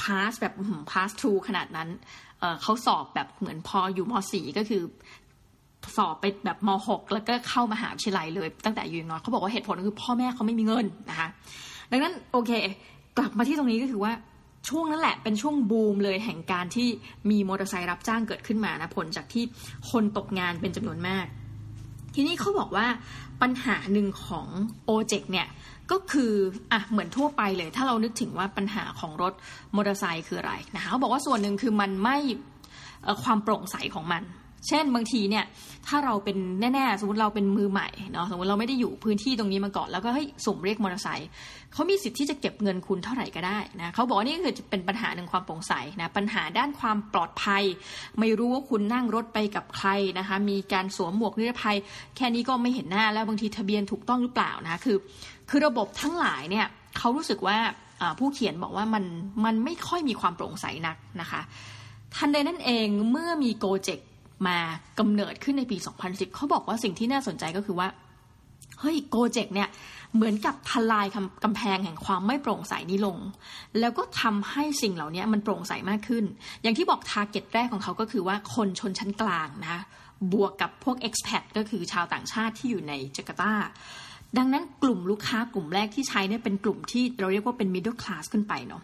[0.00, 0.54] พาสแบบ
[0.90, 1.88] พาสทูขนาดนั้น
[2.40, 4.82] เเขาสอบแบบเหมือนพออยู่ม .4 ก็คือ
[5.96, 11.28] สอบไปแบบม .6 แล้วก็เข้ามาหาวิทยาลัยเลย ตั้งแต่อายุน้อยเขาบอกว่าเหตุผลคือพ่อแม่เขาไม่มีเงินนะคะ
[11.90, 12.50] ดังนั้นโอเค
[13.18, 14.12] กลับมาที่ตรงนี้ก็คือว่า
[14.68, 16.88] ช่วงนั้นแหละเป็นช่วงบูมเลยแห่งการที่
[17.30, 19.44] มีมอเตอร์ไซค์รับจ้างเกิดขึ้นมานะผลจากที่
[19.90, 21.26] คนตกงานเป็นจำนวนมาก
[22.14, 22.86] ทีนี้เขาบอกว่า
[23.42, 24.46] ปัญหาหนึ่งของ
[24.84, 25.46] โอเจกเนี่ย
[25.90, 26.32] ก็คือ
[26.72, 29.32] อะเหมือนทั่วไปเลย ถ้าเรานึกถึงว่าปัญหาของรถ
[29.76, 32.16] มอเตอร์ไซค์คืออะไรนะคะเขาบอกว่าส่วนหนึ่งคือมันไม่
[33.22, 34.24] ความโปร่งใสของมัน
[34.68, 35.44] เช่นบางทีเนี่ย
[35.86, 36.36] ถ้าเราเป็น
[36.74, 41.28] แน่ๆสมมติเราเป็นมือใหม่เนาะสมมติเราไม่ได้อยู่พื้นที่ตรงนี้มาก่อนแล้วก็ให้สุ่มเรียกมอเตอร์ไซค์
[41.72, 47.62] เขามีสิทธิ์ที่จะเก็บเงินคุณเท่าไหร่ก็ได้นะเขาบอกว่านี่คือจะเป็นปัญหาหนึ่งความโปร่งใสนะปัญหาด้านความปลอดภัย
[48.18, 51.76] ไม่รู้ว่าคุณนั่งรถไปกับใครนะคะ มีการสวมหมวกนิรภัย
[52.16, 54.96] แค่นี้ก็ไม่เห็นหน้าแล้วบางทีทะเบียนถูกต้องหรือเปล่านะคือ
[55.50, 56.66] คือระบบทั้งหลายเนี่ย
[56.98, 57.58] เขารู้สึกว่า
[58.18, 59.04] ผู้เขียนบอกว่ามัน
[59.44, 61.40] มันไม่ค่อยมีความโปร่งใสนักนะคะ
[62.16, 63.98] ทันใดนั่นเองเมื่อมีโกเจก
[64.48, 64.58] มา
[64.98, 65.76] กำเนิดขึ้นในปี
[66.06, 67.88] 2010 เขาบอกว่าสิ่งที่น่าสนใจก็คือว่า
[68.80, 69.68] เฮ้ยโกเจกเนี่ย
[70.14, 71.06] เหมือนกับทลาย
[71.44, 73.18] กำแพงแห่งความไม่โปร่งใสนี้ลง
[73.80, 76.24] แล้วก็ทำให้สิ่งเหล่านี้มันโปร่งใสมากขึ้น
[76.62, 79.82] อย่างที่บอกทาร์เก็ตแรกของเขาก็คือว่าคนชนชั้นกลางนะ
[80.32, 83.52] บวกกับพวก expat ก็คือชาวต่างชาติที่อยู่ในจาการ์ตา
[84.36, 88.82] ดังนั้นกลุ่มลูกค้ากลุ่มแรกที่ใช้เนี่ยเป็นกลุ่มที่เราเรียกว่าเป็น middle class ขึ้นไปเนาะ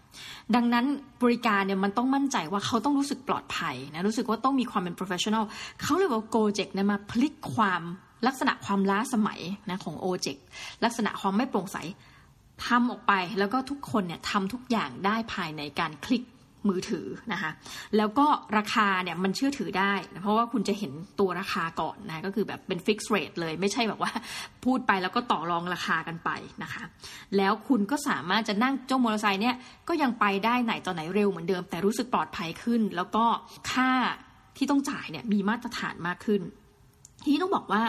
[0.54, 0.84] ดังนั้น
[1.22, 5.44] บริการเนี่ยมันต้องมั่นใจว่าเขาต้องรู้สึกปลอดภัยนะรู้สึกว่าต้องมีความเป็น professional
[5.82, 7.82] เขาเลยว่า Gojek เนี่ยมาพลิกความ
[8.26, 10.38] ลักษณะความล้าสมัยนะของ Ojek
[10.84, 11.76] ลักษณะความไม่โปร่งใส
[12.66, 16.22] ทำออกไปแล้วก็ทุกคนเนี่ยทำทุกอย่างได้ภายในการคลิก
[16.68, 17.50] มือถือนะคะ
[17.96, 24.12] แล้วก็ราคาเนี่ยมันเชื่อถือได้นะเพราะว่าคุณจะเห็นตัวราคาก่อนนะก็คือแบบเป็น fix rate เลยไม่ใช่แบบว่า
[24.64, 26.30] พูดไปแล้วก็ต่อรองราคากันไป
[26.62, 26.82] นะคะ
[27.36, 29.56] แล้วคุณก็สามารถจะนั่งเจ้ามอเตอร์ไซค์เนี่ย
[29.88, 33.24] ก็ยังไปได้ไหนต่อไหนเร็วเหมือนเดิม แต่รู้สึกปลอดภัยขึ้น แล้วก็
[33.72, 33.90] ค่า
[34.56, 36.42] ที่ต้องจ่ายเนี่ยมีมาตรฐานมากขึ้น
[37.24, 37.82] ทีนี้ต้องบอกว่า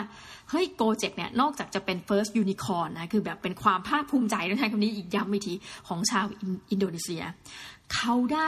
[0.50, 5.54] เฮ้ยโกเจกเนี่ย นอกจากจะเป็น first unicorn นะ คือแบบเป็นความภาคภูมิใจด้วยนะคำนี้อีกย้ำอีกที
[5.88, 6.26] ของชาว
[6.72, 7.24] อินโดนีเซีย
[7.94, 8.48] เขาได้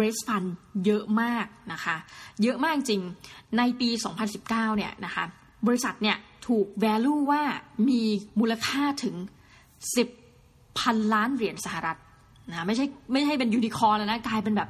[0.00, 0.48] raise fund
[0.84, 1.96] เยอะมากนะคะ
[2.42, 3.02] เยอะมากจริง
[3.58, 3.88] ในปี
[4.32, 5.24] 2019 เนี่ยนะคะ
[5.66, 7.42] บริษัทเนี่ยถูก value ว่า
[7.88, 8.02] มี
[8.40, 9.16] มูลค่าถึง
[9.96, 11.98] 10พันล้านเหรียญสหรัฐ
[12.48, 14.68] นะไม่ใช่ไม่ใช่เป็นยูนิคอร์แล้วนะ กลายเป็นแบบ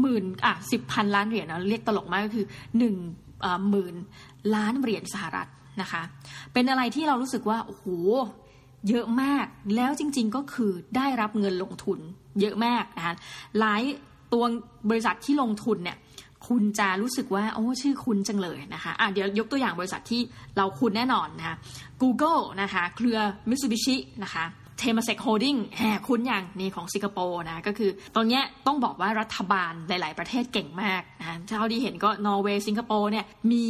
[0.00, 2.46] หมื่นอะสิบพันล้านเหรียญนะเรียกตลกมากก็คือ
[2.78, 2.96] หนึ่ง
[3.70, 3.94] หมื่น
[4.54, 5.48] ล้านเหรียญสหรัฐ
[5.80, 6.02] นะคะ
[6.52, 7.84] เป็นอะไรที่เรารู้สึกว่าโอ้โห
[8.88, 11.98] เยอะมากแล้วจริง ๆก็คือได้รับเงินลงทุน
[12.40, 13.14] เยอะมากนะคะ
[13.58, 13.82] หลาย
[14.32, 14.44] ตัว
[14.90, 15.96] บริษัทที่ลงทุนเนี่ย
[16.48, 20.20] คุณจะรู้สึกว่าโอ้ชื่อคุณจังเลยนะคะะเดี๋ยวยกตัวอย่างบริษัทที่
[20.56, 21.56] เราคุณแน่นอนนะคะ
[22.02, 24.44] Google นะคะเครือ Mitsubishi นะคะ
[24.78, 33.66] Temasek Holdings แหคุณอย่างนี่ของสิงคโปร์นะก็คือตอนนี้ต้องบอกว่ารัฐบาลหลาย ๆ ประเทศเก่งมากนะเท่าที่เห็นก็นอร์เวย์สิงคโปร์เนี่ยมี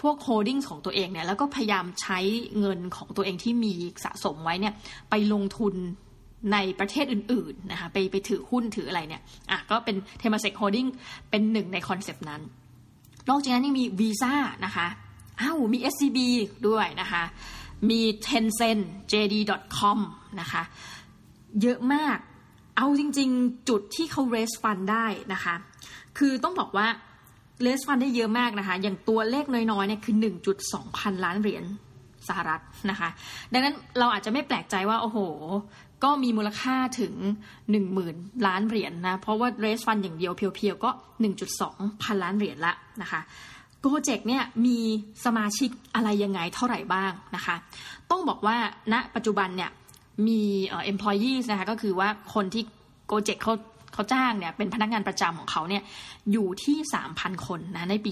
[0.00, 2.18] พวก holding ของตัวเองเนี่ยแล้วก็พยายามใช้
[2.58, 3.72] เงินของตัวเองที่มี
[4.04, 4.74] สะสมไว้เนี่ย
[5.10, 5.74] ไปลงทุน
[6.52, 10.86] ในประเทศอื่นๆนะคะไปไปถือหุ้นถืออะไรเนี่ยอะก็เป็น Temasek Holdings
[11.30, 12.42] เป็นหนึ่งใน concept นั้น
[13.28, 14.34] นอกจากนั้นยังมีวีซ่า
[14.64, 14.86] นะคะ
[15.40, 16.18] อ้าวมี SCB
[16.68, 17.22] ด้วยนะคะ
[17.90, 18.82] มี Tencent
[19.12, 19.98] JD.com
[20.40, 20.62] นะคะ
[21.62, 22.18] เยอะมาก
[22.76, 25.54] เอาจริงๆ จุดที่เขา raise fund ได้นะคะ
[26.18, 26.86] คือต้องบอกว่า
[27.64, 30.16] raise fund ได้เยอะมากนะคะ อย่างตัวเลขน้อยๆเนี่ยคือ
[30.56, 31.64] 1.2 พันล้านเหรียญ
[32.28, 33.08] สหรัฐนะคะ
[33.52, 35.18] ดังนั้นเราอาจจะไม่แปลกใจว่า โอ้โห
[36.04, 37.14] ก็มีมูลค่าถึง
[37.80, 40.90] 10,000 ล้านเหรียญนนะ เพราะว่าเรสฟันอย่างเดียวเพียวๆ ก็
[41.46, 43.20] 1.2 พันล้านเหรียญละนะคะ
[43.80, 44.78] โกเจกเนี่ยมี
[45.24, 47.56] สมาชิกอะไรยังไงเท่าไหร่บ้างนะคะ
[48.10, 48.56] ต้องบอกว่า
[48.92, 49.70] ณนะปัจจุบันเนี่ย
[50.26, 52.62] มีเอ่อ employees นะคะก็คือว่าคนที่
[53.06, 53.54] โกเจกเขา
[53.92, 55.82] เขาจ้างเนี่ยเป็นพนักงานประจำของเขาเนี่ย
[56.32, 56.78] อยู่ที่
[57.12, 58.10] 3,000 คนนะในปี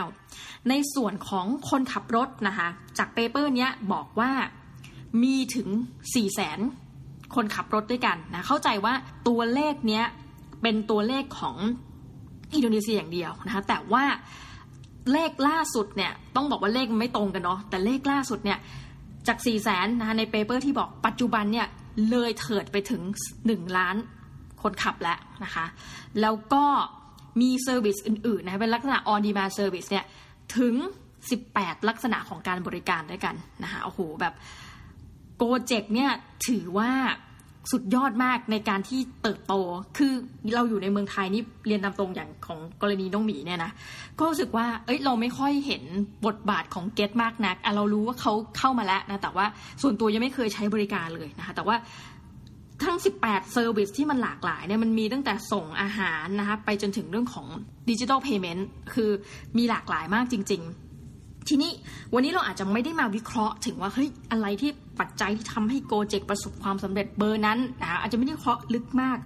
[0.00, 4.30] 2019 ในส่วนของคนขับรถนะคะจากเปเปอร์เนี้ยบอกว่า
[5.22, 5.68] มีถึง
[6.52, 8.94] 400,000คนขับรถด้วยกันนะเข้าใจว่า
[9.28, 10.04] ตัวเลขเนี้ย
[10.62, 11.56] เป็นตัวเลขของ
[12.54, 14.04] อินโดนีเซียอย่างเดียวนะคะแต่ว่า
[15.12, 18.58] เลขล่าสุดเนี่ยต้องบอกว่าเลขไม่ตรงกันเนาะแต่เลขล่าสุดเนี่ย
[19.28, 21.66] จาก4ี่แสนนะคะใน paper ที่บอกปัจจุบันเนี่ย
[22.10, 23.02] เลยเถิดไปถึง
[23.40, 23.96] 1 ล้าน
[24.62, 25.66] คนขับแล้วนะคะ
[26.20, 26.64] แล้วก็
[27.40, 30.04] มี service อื่นๆนะเป็นลักษณะ on demand service เนี่ย
[30.56, 30.74] ถึง
[31.32, 34.34] 18 ลักษณะของการบริการด้วยกันนะคะโอ้โหแบบ
[35.36, 36.10] Gojek เนี่ย
[36.46, 36.90] ถือว่า
[37.72, 39.54] สุดยอดมากในการที่เติบโต
[39.98, 40.12] คือ
[40.54, 43.72] เราอยู่ในเมืองไทยนี่เรียนตามตรงอย่างของกรณีน้องหมีเนี่ยนะ
[44.18, 45.82] ก็รู้สึกว่า เอ้ย เราไม่ค่อยเห็น
[46.26, 49.46] บทบาทของ Get มากนักเรารู้ว่าเขาเข้ามาแล้วนะ แต่ว่า
[49.82, 51.76] ส่วนตัวยังไม่เคยใช้บริการเลยนะคะ แต่ว่า
[52.84, 57.46] ทั้ง 18 service ที่มันหลากหลายเนี่ยมันมีตั้งแต่ส่งอาหารนะคะไปจนถึงเรื่องของ
[57.90, 59.10] digital payment คือ
[59.56, 61.72] มีหลากหลายมากจริง ๆทีนี้
[62.14, 69.18] วันนี้เราอาจจะไม่ได้มาวิเคราะห์ถึงว่าเฮ้ยอะไรที่ปัจจัยที่ทำให้โกเจกประสบความสำเร็จเบอร์นั้นนะคะอาจจะไม่ได้เคราะห์ลึกมาก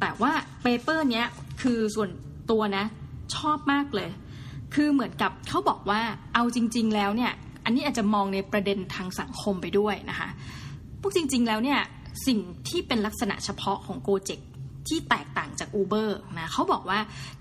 [0.00, 1.26] แต่ว่าเปเปอร์เนี้ย
[1.62, 2.10] คือส่วน
[2.50, 2.84] ตัวนะ
[3.36, 4.10] ชอบมากเลย
[4.74, 6.00] คือเหมือนกับเขาบอกว่า
[6.34, 7.32] เอาจริง ๆ แล้วเนี่ย
[7.64, 10.28] อันนี้อาจจะมองในประเด็นทางสังคมไปด้วยนะคะ
[11.00, 11.80] พวกจริง ๆ แล้วเนี่ย
[12.26, 14.40] สิ่งที่เป็นลักษณะเฉพาะของโกเจก
[14.90, 16.98] ที่แตกต่างจาก Uber นะเขาบอกว่า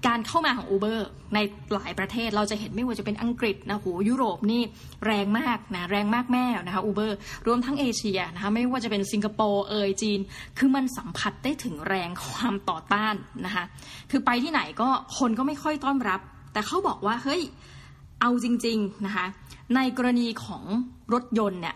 [0.08, 1.00] การเข้ามาของ Uber
[1.34, 1.40] ใน
[1.74, 4.62] หลายประเทศเราจะเห็นไม่ว่าจะเป็นอังกฤษนะโหยุโรปนี่
[5.06, 7.12] แรงมากนะแรงมากแม่นะคะ Uber
[7.48, 10.20] รวมทั้งเอเชียนะคะไม่ว่าจะเป็นสิงคโปร์เอยจีน
[10.58, 13.64] คือมันสัมผัสได้ถึงแรงความต่อต้านนะคะ
[14.12, 16.20] คือไปที่ไหนก็คนก็ไม่ค่อยต้อนรับ
[16.54, 17.42] แต่เขาบอกว่าเฮ้ย
[18.22, 19.26] เอาจริงๆนะคะ
[19.76, 20.64] ในกรณีของ
[21.14, 21.76] รถยนต์เนี่ย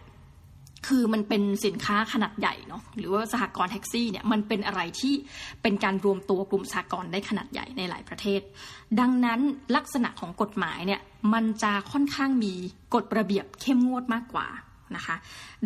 [0.88, 5.14] คือมันเป็นสินค้าขนาดใหญ่เนาะหรือว่าสหกรณ์แท็กซี่เนี่ยมันเป็นอะไรที่
[5.62, 8.42] เป็นการรวมตัวกลุ่มสหกรณ์ได้ขนาดใหญ่ในหลายประเทศ
[9.00, 9.40] ดังนั้น
[9.76, 11.02] ลักษณะของกฎหมายเนี่ย
[11.34, 12.54] มันจะค่อนข้างมี
[12.96, 14.48] กฎระเบียบเข้มงวดมากกว่า
[14.96, 15.16] นะคะ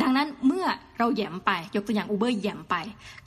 [0.02, 0.66] ดังนั้นเมื่อ
[1.00, 2.76] เราแย้มไปยกตัวอย่าง Uber แย้มไป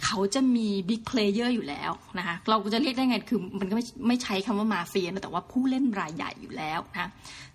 [0.05, 7.11] เขาจะมี big player อยู่แล้วนะคะเราจะเรียกได้ไงคือมันก็ไม่ไม่ใช้คำว่ามาเฟียนะแต่ว่าผู้เล่นรายใหญ่อยู่แล้วนะ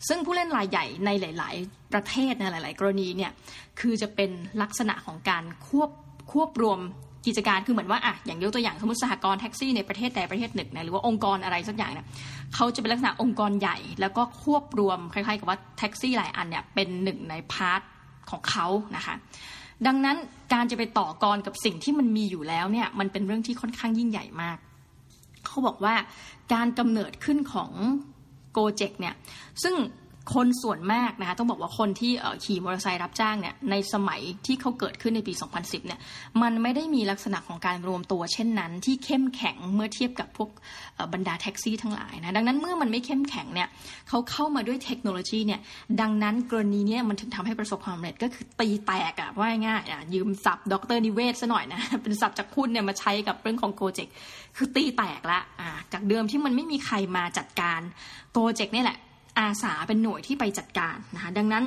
[0.07, 3.31] ซึ่งผู้เล่นรายใหญ่ในหลาย ๆ ประเทศในหลาย ๆ กรณีเนี่ย
[3.79, 5.89] คือจะเป็นลักษณะของการควบ
[6.31, 6.79] ควบรวม
[7.27, 12.05] กิจการคือเหมือนว่าอะอย่างยกตัวอย่างสมมติสหกรณ์แท็กซี่ในประเทศใดประเทศหนึ่งนะหรือว่าองค์กรอะไรสักอย่างเนี่ย
[12.55, 17.81] เขาจะเป็นลักษณะองค์กรใหญ่ แล้วก็ควบรวมคล้ายๆกับว่าแท็กซี่หลายอันเนี่ยเป็นหนึ่งใน part
[18.29, 19.15] ของเขานะคะ
[19.87, 20.17] ดังนั้น
[20.53, 24.57] การจะไปต่อกรกับสิ่งที่มันมีอยู่แล้วเนี่ยมันเป็นเรื่องที่ค่อนข้างยิ่งใหญ่มาก
[25.45, 25.95] เขาบอกว่า
[26.53, 27.71] การกำเนิดขึ้นของ
[28.51, 29.15] Gojek เนี่ย
[29.63, 29.75] ซึ่ง
[30.33, 32.11] คนส่วนมากนะคะต้องบอกว่าคนที่
[32.45, 35.99] ขี่มอเตอร์ไซค์รับจ้างเนี่ยในสมัยที่เขาเกิดขึ้นในปี 2010 เนี่ย
[36.41, 40.49] มันไม่ได้มีลักษณะของการรวมตัวเช่นนั้น ที่เข้มแข็งเมื่อเทียบกับพวก
[41.13, 43.67] บรรดาแท็กซี่ทั้งหลายนะดังนั้นเมื่อมันไม่เข้มแข็งเนี่ย
[44.09, 45.59] เขาเข้ามาด้วยเทคโนโลยีเนี่ย
[46.01, 54.07] ดังนั้นกรณีนี้มันถึงทำให้ประสบความสำเร็จก็คือตีแตกอะว่าง่ายอะยืมศัพท์ดรนิเวศซะหน่อยนะเป็นศัพท์จากคุณเนี่ยมาใช้กับเรื่องของโกเจก
[54.57, 55.39] คือตีแตกละ
[55.93, 57.81] จากเดิมที่มันไม่มีใครมาจัดการ
[58.33, 58.97] โกเจกนี่แหละ
[59.39, 61.63] อาสาเป็นหน่วยที่ไปจัดการนะคะดังนั้น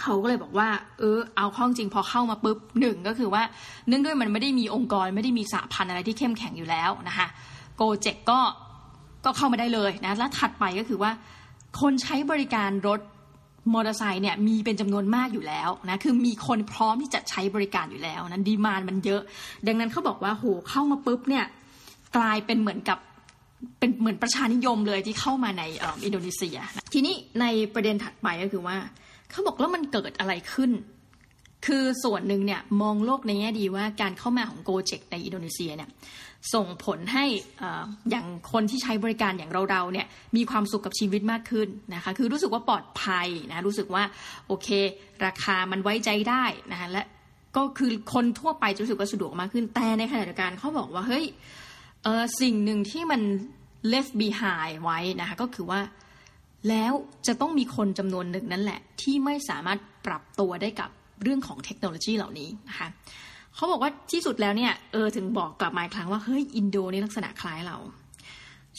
[0.00, 0.68] เขาก็เลยบอกว่า
[0.98, 3.42] เออเอาข้อจริงพอเข้ามาปุ๊บหนึ่งก็คือว่า
[3.88, 7.26] เนื่องด้วยมันไม่ได้มีองค์กรไม่ได้มีสาพันธ์อะไรที่เข้มแข็งอยู่แล้วนะคะ
[7.76, 8.40] โกเจกก็
[9.24, 11.10] ก็เข้ามาได้เลยนะแล้วถัดไปก็คือว่า
[11.80, 13.00] คนใช้บริการรถ
[13.72, 19.22] มอเตอร์ไซค์เนี่ยมีเป็นจำนวนมากอยู่แล้วนะคือมีคนพร้อมที่จะใช้บริการอยู่แล้วนั้นดีมานมันเยอะ
[19.66, 21.44] ดังนั้นเขาบอกว่าโหเข้ามาปุ๊บเนี่ย
[22.16, 22.98] กลายเป็นเหมือนกับ
[23.78, 25.62] เป็นเหมือนประชานิยมเลยที่เข้ามาใน
[26.04, 26.56] อินโดนีเซีย
[26.92, 28.76] ทีนี้ในประเด็นถัดไปก็คือว่า
[29.30, 30.70] เขาบอกแล้วมันเกิดอะไรขึ้น
[31.66, 35.90] คือส่วนหนึ่งเนี่ยมองโลกในแง่ดีว่าการเข้ามาของโกเจกในอินโดนีเซียเนี่ย
[36.54, 37.24] ส่งผลให้
[38.10, 44.02] อย่างคนที่ใช้บริการอย่างเราๆเนี่ยมีความสุขกับชีวิตมากขึ้นนะคะคือรู้สึกว่าปลอดภัยนะรู้สึกว่า
[44.46, 44.68] โอเค
[45.24, 47.02] ราคามันไว้ใจได้นะคะและ
[47.56, 51.24] ก็คือคนทั่วไปจะรู้สึกว่าสะดวกมากขึ้นแต่ในขณะเดียวกันเขาบอกว่าเฮ้ย
[52.40, 53.20] สิ่งหนึ่งที่มัน
[53.92, 55.80] left behind ไว้นะคะก็คือว่า
[56.68, 56.92] แล้ว
[57.26, 60.90] จะต้องมีคนจำนวนหนึ่งนั่นแหละ ที่ไม่สามารถปรับตัวได้กับ
[61.22, 62.88] เรื่องของเทคโนโลยีเหล่านี้นะคะ
[63.54, 67.76] เขาบอกว่าที่สุดแล้วเนี่ยเออถึงบอกกลับมาอีกครั้งว่าเฮ้ยอินโดนี่ลักษณะคล้ายเรา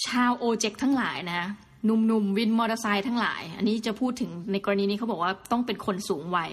[0.05, 1.41] ชาวโอเจกทั้งหลายนะ
[1.85, 6.51] หนุ่มๆวินมอเตอร์ไซค์ทั้งหลาย อันนี้จะพูดถึงในกรณีนี้เขาบอกว่าต้องเป็นคนสูงวัย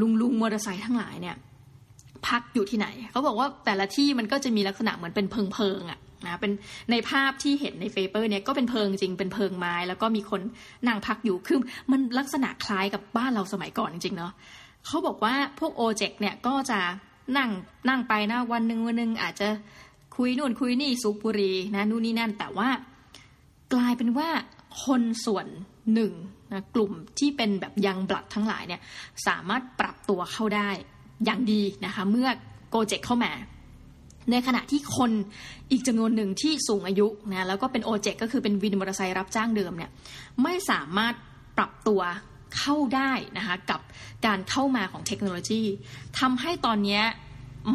[0.00, 1.36] ลุงลุงมอเตอร์ไซค์ทั้งหลายเนี่ย
[2.28, 6.52] พักอยู่ที่ไหน เขาบอกว่าแต่ละที่มันก็จะมีลักษณะเหมือนเป็นเพิงเพิงอะนะเป็น
[6.90, 10.40] ในภาพที่เห็นในเฟเปอร์เนี่ยก็เป็นเพิงจริงเป็นเพิงไม้ แล้วก็มีคน
[10.86, 11.58] นั่งพักอยู่คือ
[11.90, 14.32] มันลักษณะคล้ายกับบ้านเราสมัยก่อนจริงๆเนาะ
[14.86, 16.80] เขาบอกว่าพวกโอเจกเนี่ยก็จะ
[17.36, 17.50] นั่ง
[17.88, 19.48] นั่งไปนะวันหนึ่งวันหนึ่งอาจจะ
[20.16, 22.68] คุยนู่นคุยนี่สูบบุรีนะนู่นนี่นั่น แต่ว่า
[23.74, 24.28] กลายเป็นว่า
[24.84, 25.46] คนส่วน
[25.94, 26.12] หนึ่ง
[26.52, 28.80] นะกลุ่มที่เป็นแบบยังบลัดทั้งหลายเนี่ย
[29.26, 30.70] สามารถปรับตัวเข้าได้
[31.24, 32.28] อย่างดีนะคะเมื่อ
[32.70, 33.32] โกเจกเข้ามา
[34.30, 35.10] ในขณะที่คน
[35.70, 39.90] อีกจำนวนหนึ่งที่สูงอายุนะแล้วก็เป็นโอเจกก็คือเป็นวินมอเตอร์ไซค์รับจ้างเดิมเนี่ย
[40.42, 41.14] ไม่สามารถ
[41.58, 42.00] ปรับตัว
[42.56, 43.80] เข้าได้นะคะกับ
[44.26, 45.62] การเข้ามาของเทคโนโลยี
[46.20, 47.00] ทำให้ตอนนี้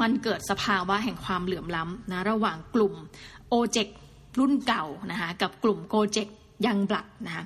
[0.02, 2.94] มันเกิดสภาวะแห่งความเหลื่อมล้ำนะระหว่างกลุ่ม
[3.50, 3.88] โอเจก
[4.40, 6.28] รุ่นเก่านะคะกับกลุ่มโกเจก
[6.66, 7.44] ยังบลัดนะคะ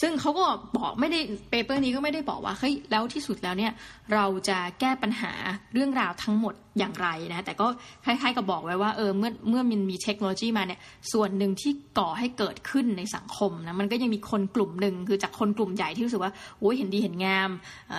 [0.00, 0.44] ซึ่งเขาก็
[0.76, 1.20] บอกไม่ได้
[1.50, 3.72] เปเปอร์นี้ก็ไม่ได้บอกว่าเฮ้ยแล้วที่สุดแล้วเนี่ย
[4.12, 5.32] เราจะแก้ปัญหา
[5.74, 7.66] เรื่องราวทั้งหมดอย่างไรนะแต่ก็
[8.04, 10.80] คล้ายๆกับบอกไว้ว่าเออเมื่อเมื่อมันมีเทคโนโลยีมาเนี่ย
[11.12, 17.50] ส่วนหนึ่งที่ก่อให้เกิดขึ้นในสังคมนะมันก็ยังมีคนกลุ่มหนึ่งคือจากคนกลุ่มใหญ่ที่รู้สึกว่าโอ้ยเห็นดีเห็นงาม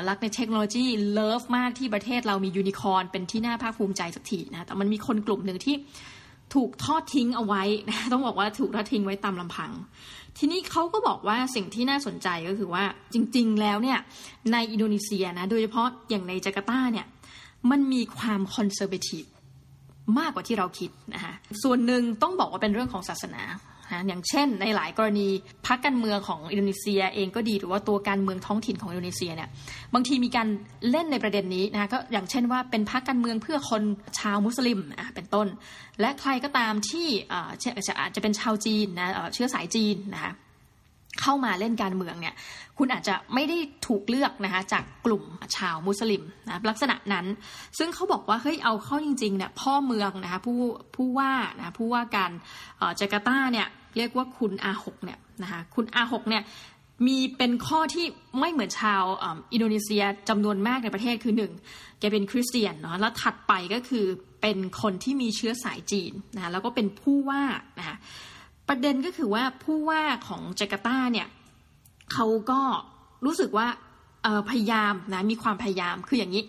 [0.08, 5.76] รักในเทคโนโลยี love มากที่ประเทศเรามียูนิคอร์นเป็นที่น่าภาคภูมิใจสักทีนะแต่มันมีคนกลุ่มหนึ่งที่
[6.54, 9.72] ถูกทอดทิ้งเอาไว้นะต้องบอกว่าถูกทอดทิ้งไว้ตามลำพัง
[10.38, 14.00] ทีนี้เขาก็บอกว่าสิ่งที่น่าสนใจก็คือว่าจริง ๆ แล้วเนี่ย
[14.52, 17.06] ในอินโดนีเซียนะโดยเฉพาะอย่างในจาการ์ตาเนี่ย
[17.72, 19.24] มันมีความ conservative
[20.20, 23.42] มากกว่าที่เราคิดนะคะส่วนหนึ่งต้องบอกว่าเป็นเรื่องของศาสนา
[24.08, 25.28] อย่างเช่น ในหลายกรณี
[25.68, 29.50] พักการเมืองของอินโดนีเซียเองก็ดีหรือว่าตัวการเมืองท้องถิ่นของอินโดนีเซียเนี่ย
[29.94, 30.48] บางทีมีการ
[30.90, 33.84] เล่นในประเด็นนี้นะก็อย่างเช่นว่าเป็นพักการเมืองเพื่อคน
[34.20, 35.48] ชาวมุสลิมอะเป็นต้น
[36.00, 40.34] และใครก็ตามที่อาจจะเป็นชาวจีนนะเชื้อสายจีนนะคะ
[41.22, 42.36] เข้ามาเล่นการเมืองเนี่ย
[42.78, 43.58] คุณอาจจะไม่ได้
[43.88, 45.24] ถูกเลือกนะคะจากกลุ่ม
[45.56, 47.26] ชาวมุสลิมนะลักษณะนั้น
[47.78, 50.60] ซึ่งเขาบอกว่าเฮ้ยเอาเข้าจริงๆเนี่ยพ่อเมืองนะคะผู้
[50.96, 52.32] ผู้ว่านะผู้ว่าการ
[53.00, 56.44] จาการ์ตาเนี่ยเรียกว่าคุณอาหกเนี่ยนะคะคุณอาหกเนี่ย
[57.06, 58.06] มีเป็นข้อที่
[58.40, 59.04] ไม่เหมือนชาว
[59.54, 61.54] อินโดนีเซียจำนวนมากในประเทศคือหนึ่ง
[62.00, 64.06] แกเป็นคริสเตียนเนาะแล้วถัดไปก็คือ
[64.42, 67.44] เป็นคนที่มีเชื้อสายจีนนะแล้วก็เป็นผู้ว่า
[67.80, 67.98] นะคะ
[68.70, 71.28] ประเด็นก็คือว่าผู้ว่าของจาการ์ตาเนี่ย
[72.14, 72.60] เขาก็
[73.26, 73.68] รู้สึกว่า
[74.50, 76.44] พยายามนะมีความพยายามคืออย่างนี้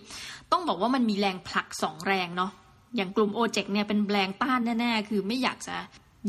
[0.51, 2.51] ต้องบอกว่ามันมีแรงผลักสองแรงเนาะ
[2.95, 5.75] อย่างกลุ่มโอเจกเนี่ยเป็นแรงต้านแน่ๆ คือไม่อยากจะ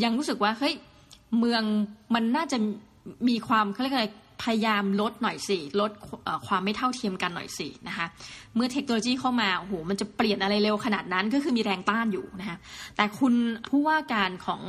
[0.03, 0.75] ยังรู้สึกว่าเฮ้ย
[1.39, 1.63] เมือง
[2.15, 2.59] มันน่าจะ
[3.29, 4.07] มีความเขาเรียกอะไร
[4.43, 5.91] พยายามลดหน่อยสิลด
[6.47, 8.07] ความไม่เท่าเทียมกันหน่อยสินะคะ
[8.55, 12.59] เมื่อเทคโนโลยีเข้ามาโอ้โหมันจะเปลี่ยนอะไรเร็วขนาดนั้นก็คือมีแรงต้านอยู่นะคะ
[12.97, 13.35] แต่คุณ
[13.69, 14.61] ผู้ว่าการของ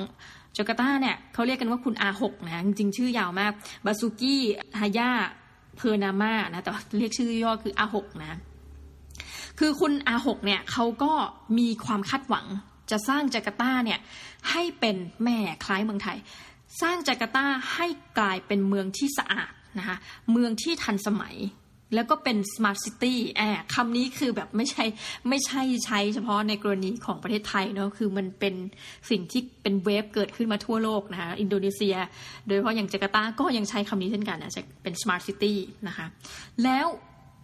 [0.56, 3.52] จาการ์ตาเนี่ยเขาเรียกกันว่าคุณอาหกนะจริงๆชื่อยาวมาก
[3.86, 4.42] บาซูกี้
[4.80, 5.12] ฮายา
[5.76, 8.40] เพอร์นามานะแต่เรียกชื่อย่อคืออาหกนะ
[9.60, 11.12] คือคุณอาหกเนี่ยเขาก็
[11.58, 12.46] มีความคาดหวัง
[12.92, 14.00] จะสร้างจาการ์ตาเนี่ย
[14.52, 16.18] ให้เป็นแหมคล้ายเมืองไทย
[16.82, 17.88] สร้างจาการ์ตาให้
[18.20, 19.98] กลายเป็นเมืองที่สะอาดนะคะ
[20.32, 21.36] เมืองที่ทันสมัย
[21.96, 24.86] แล้วก็เป็น smart city แอบคำนี้คือแบบไม่ใช่
[25.30, 28.54] ไม่ใช่ใช้เฉพาะในกรณีของประเทศไทยเนาะคือมันเป็น
[29.10, 31.96] สิ่งที่เป็น wave เกิดขึ้นมาทั่วโลกนะคะอินโดนีเซีย
[32.48, 35.54] โดยเฉพาะอย่างจาการ์ตาก็ยังใช้คำนี้เช่นกันนะจะเป็น smart city
[35.88, 36.06] นะคะ
[36.64, 36.88] แล้ว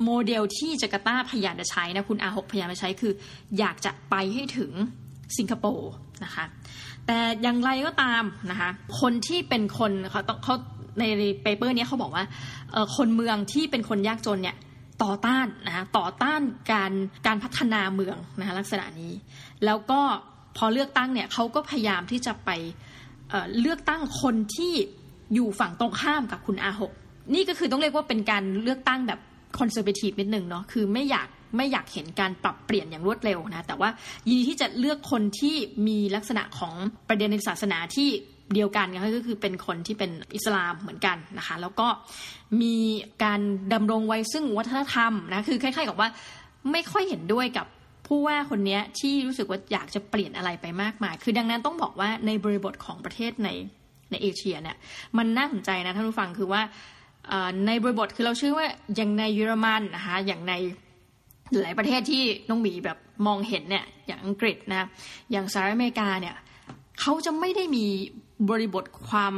[0.03, 3.13] โมเดลที่จาการ์ตาพยายามจะใช้นะคุณอาหกพยายามจะใช้คือ
[3.59, 4.71] อยากจะไปให้ถึง
[5.37, 5.91] สิงคโปร์
[6.23, 6.45] นะคะ
[7.07, 10.55] แต่อย่างไรก็ตามนะคะคนที่เป็นคนเขาต้องเขา
[10.99, 11.03] ใน
[11.43, 12.23] paper นี้เขาบอกว่า
[12.95, 14.57] คนเมืองที่เป็นคนยากจนเนี่ย
[15.03, 16.91] ต่อต้านนะต่อต้านการ
[17.27, 19.13] การพัฒนาเมืองนะคะลักษณะนี้
[19.65, 20.01] แล้วก็
[20.57, 22.49] พอเลือกตั้งเนี่ยเขาก็พยายามที่จะไป
[23.29, 24.73] เเลือกตั้งคนที่
[25.33, 26.91] อยู่ฝั่งตรงข้ามกับคุณอาหก
[27.33, 29.19] นี่ก็คือต้องเรียกว่าเป็นการเลือกตั้งแบบ
[29.59, 31.27] คอนเซอร์เวทีฟนิดนึงเนาะคือไม่อยาก
[31.57, 33.89] ไม่อยากเห็นการปรับเปลี่ยนอย่างรวดเร็วนะ แต่ว่า
[34.27, 35.55] ยินดีที่จะเลือกคนที่
[35.87, 36.73] มีลักษณะของ
[37.07, 38.09] ประเด็นในศาสนาที่
[38.53, 41.87] เดียวกันก็คือเป็นคนที่เป็นอิสลามเหมือนกันนะคะ แล้วก็
[42.61, 42.75] มี
[43.23, 43.39] การ
[43.73, 46.09] ดำรงไว้ซึ่งวัฒนธรรมนะคือคล้ายๆกับว่า
[46.71, 47.67] ไม่ค่อยเห็นด้วยกับ
[48.07, 53.49] ผู้ว่าคนนี้ที่รู้สึกว่าอยากจะเปลี่ยนอะไรไปมากมาย คือดังนั้นต้องบอกว่าในบริบทของประเทศใน
[54.11, 54.77] ในเอเชียเนี่ย
[55.17, 56.61] มันน่าสนใจนะท่านผู้ฟังคือว่า
[57.67, 60.53] ในบริบทคือเราเชื่อว่าอย่างในเยอรมันนะคะอย่างใน
[61.61, 64.87] หลายประเทศที่น้องหมีแบบมองเห็นเนี่ยอย่างอังกฤษนะ
[65.31, 66.35] อย่างสหรัฐอเมริกาเนี่ย
[67.01, 67.85] เขาจะไม่ได้มี
[68.49, 69.33] บริบทความ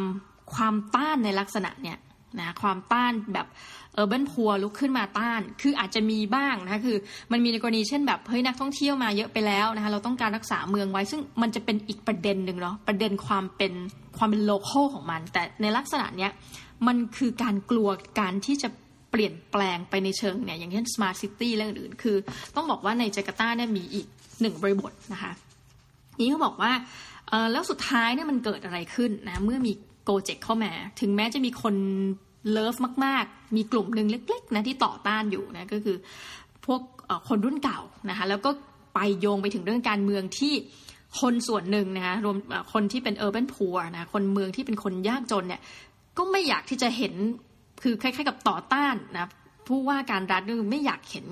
[0.53, 1.97] ความต้านในลักษณะเนี่ย
[2.39, 3.47] นะความต้านแบบ
[3.93, 6.97] เออเบิร์นพัวลุกขึ้นมาต้าน คืออาจจะมีบ้างนะคะคือ
[7.31, 13.73] มันมีในกรณีเช่นแบบเฮ้ยนักท่องเที่ยวมาเยอะไปแล้วนะคะเราต้องการรักษาเมืองไว้ ซึ่งมันจะเป็นอีกประเด็นหนึ่งเนาะประเด็นความเป็น
[14.17, 16.31] ความเป็นโลเคอลของมัน แต่ในลักษณะเนี้ย
[16.87, 17.89] มันคือการกลัว
[18.19, 18.69] การที่จะ
[19.11, 22.15] เปลี่ยนแปลงไปในเชิงเนี่ยอย่างเช่น smart city และอื่นๆคือ
[22.55, 24.07] ต้องบอกว่าในจาการ์ตาเนี่ยมีอีก
[24.41, 25.31] หนึ่งบริบทนะคะ
[26.19, 26.71] นี้เขาบอกว่า
[27.51, 31.75] แล้วสุดท้ายเนี่ยมันเกิดอะไรขึ้นนะเมื่อมีโกเจกเข้ามา ถึงแม้จะมีคน
[32.51, 35.97] เลิฟมาก ๆ มีกลุ่มหนึ่งเล็ก ๆ นะที่ต่อต้านอยู่นะก็คือ
[36.65, 36.81] พวก
[37.29, 38.49] คนรุ่นเก่านะคะแล้วก็
[38.95, 40.53] ไปโยงไปถึงเรื่องการเมืองที่
[41.19, 42.37] คนส่วนหนึ่งนะคะรวม
[42.73, 45.61] คนที่เป็นเออร์เบนพัวนะคนเมืองที่เป็นคนยากจนเนี่ย
[46.17, 47.13] ก็ไม่อยากที่จะเห็น
[47.83, 49.29] คือคล้าย ๆ กับต่อต้านนะ
[49.67, 51.25] ผู้ว่าการรัฐไม่อยากเห็น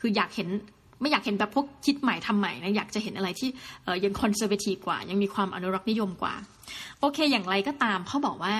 [0.00, 0.48] คืออยากเห็น
[1.00, 3.50] ไม่อยากเห็นแบบพวกคิดใหม่ทำใหม่นะอยากจะเห็นอะไรที่
[4.04, 6.34] ยังคอนเซอร์เวทีฟกว่า ยังมีความอนุรักษ์นิยมกว่า
[7.00, 8.54] โอเคอย่างไรก็ตามเขาบอกว่า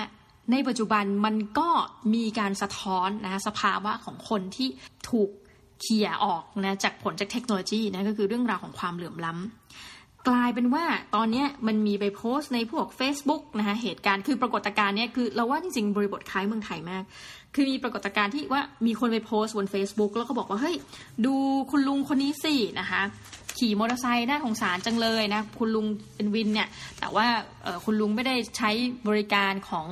[0.51, 1.69] ในปัจจุบันมันก็
[2.13, 4.69] มีการสะท้อนนะสภาวะของคนที่
[5.09, 5.29] ถูก
[5.81, 17.03] เขี่ยออกนะจากผลจากเทคโนโลยีนะก็คือเรื่องราวของความเหลื่อมล้ำกลายเป็นว่าตอนนี้มันมีไปโพสต์ในพวก Facebook นะคะเหตุการณ์คือปรากฏการณ์เนี้ยคือเราว่าจริงๆ บริบทคล้ายเมืองไทยมาก
[17.55, 20.75] คือมีปรากฏการณ์ที่ว่ามีคนไปโพสต์บน Facebook แล้วก็บอกว่าเฮ้ย
[21.25, 21.33] ดู
[21.71, 23.01] คุณลุงคนนี้สินะคะ
[23.57, 25.85] ขี่มอเตอร์ไซค์น่าสงสารจังเลยนะ คุณลุง
[26.15, 26.67] เป็นวินเนี่ย
[26.99, 27.27] แต่ว่า
[27.85, 28.69] คุณลุงไม่ได้ใช้
[29.07, 29.87] บริการของ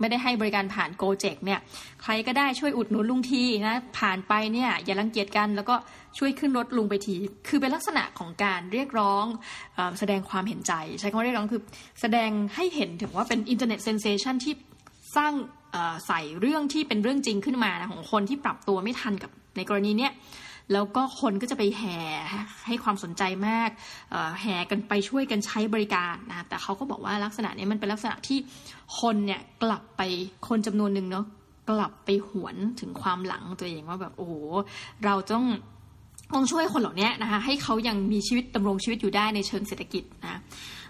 [0.00, 1.60] ไม่ได้ให้บริการผ่าน Gojek เนี่ย
[2.02, 5.74] ใครก็ได้ช่วยอุดหนุนลุงทีนะผ่านไปเนี่ยอย่ารังเกียจกันแล้วก็
[6.18, 7.14] ช่วยขึ้นรถลุงไปที
[7.48, 9.24] คือเป็นลักษณะของการเรียกร้อง
[9.76, 11.62] อแสดงความเห็นใจ ใช้คำว่าเรียกร้องคือ
[12.00, 14.54] แสดงให้เห็นถึงว่าเป็น internet sensation ที่
[15.16, 15.32] สร้าง
[16.06, 20.12] ใส่เรื่องที่เป็นเรื่องจริงขึ้นมานะของคนที่ปรับตัวไม่ทันกับในกรณีเนี้ย
[20.72, 21.98] แล้วก็คนก็จะไปแห่
[22.66, 23.70] ให้ความสนใจมาก
[24.40, 28.38] แห่กันไปช่วยกันใช้บริการนะแต่เขาก็บอกว่าลักษณะนี้มันเป็นลักษณะที่
[29.00, 30.02] คนเนี่ยกลับไป
[30.48, 31.26] คนจำนวนหนึ่งเนาะ
[31.70, 34.34] กลับไปหวนถึงความหลังตัวเองว่าแบบโอ้โห
[35.04, 35.44] เราต้อง
[36.34, 40.40] ต้องช่วยคนเหล่านี้นะคะให้เขายังมีชีวิตดำรงชีวิตอยู่ได้ในเชิงเศรษฐกิจนะ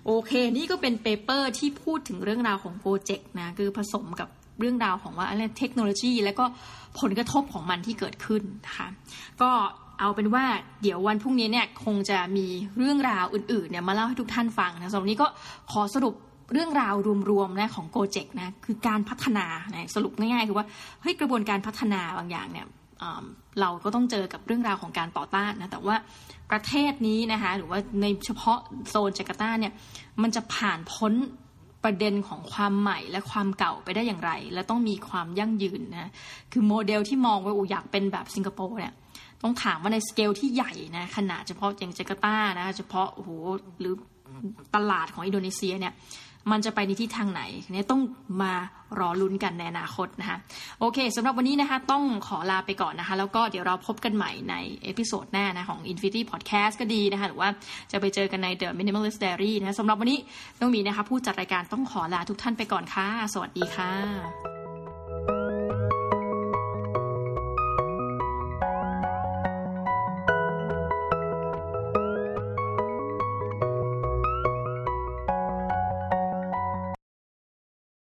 [0.06, 4.28] โอเค นี่ก็เป็น paper ที่พูดถึงเรื่องราวของ Gojek นะ คือผสมกับ
[4.60, 6.44] เรื่องราวของว่าอะไรเทคโนโลยี แล้วก็
[7.00, 8.88] ผลกระทบของมันที่เกิดขึ้นนะคะ
[9.42, 9.50] ก็
[10.00, 10.44] เอาเป็นว่า
[10.82, 12.46] เดี๋ยววันพรุ่งนี้เนี่ยคงจะมี
[12.78, 15.26] เรื่องราวอื่นๆเนี่ยมาเล่าให้ทุกท่านฟังนะสำหรับนี้ก็
[15.72, 16.14] ขอสรุป
[16.52, 16.94] เรื่องราว
[17.30, 20.66] รวมๆนะของ Gojek นะคือการพัฒนานะสรุปง่ายๆคือว่า
[21.02, 22.66] เฮ้ยกระบวนการพัฒนาบางอย่างเนี่ย
[23.60, 25.96] เราก็ต้องเจอกับเรื่องราวของการต่อต้านนะแต่ว่า
[26.50, 29.72] ประเทศนี้นะคะหรือว่าในเฉพาะโซนจาการ์ตาเนี่ย
[30.22, 31.12] มันจะผ่านพ้น
[31.84, 36.10] ประเด็นของความใหม่และความเก่าไปได้อย่างไร และต้องมีความยั่งยืนนะ
[36.52, 38.92] คือโมเดลที่มองว่าอูอยากเป็นแบบสิงคโปร์เนี่ย
[39.42, 43.30] ต้องถามว่าในสเกลที่ใหญ่นะขนาดเฉพาะอย่างจาการ์ตานะเฉพาะโอ้โห
[43.80, 43.94] หรือ
[44.74, 45.92] ตลาดของอินโดนีเซียเนี่ย
[46.50, 48.00] มันจะไปในทิศทางไหนเนี่ยต้อง
[48.42, 48.52] มา
[49.00, 50.38] รอลุ้นกันในอนาคตนะคะ
[50.80, 57.48] โอเคสำหรับวันนี้นะคะต้องขอลาไปก่อนนะคะ แล้วก็เดี๋ยวเราพบกันใหม่ในepisode หน้านะของ Infinity Podcast ก็ดีนะคะ หรือว่า
[57.92, 60.18] จะไปเจอกันใน The Minimalist Diary นะสำหรับวันนี้
[60.60, 64.61] ต้องมีนะคะผู้จัดรายการต้องขอลาทุกท่านไปก่อนค่ะ สวัสดีค่ะ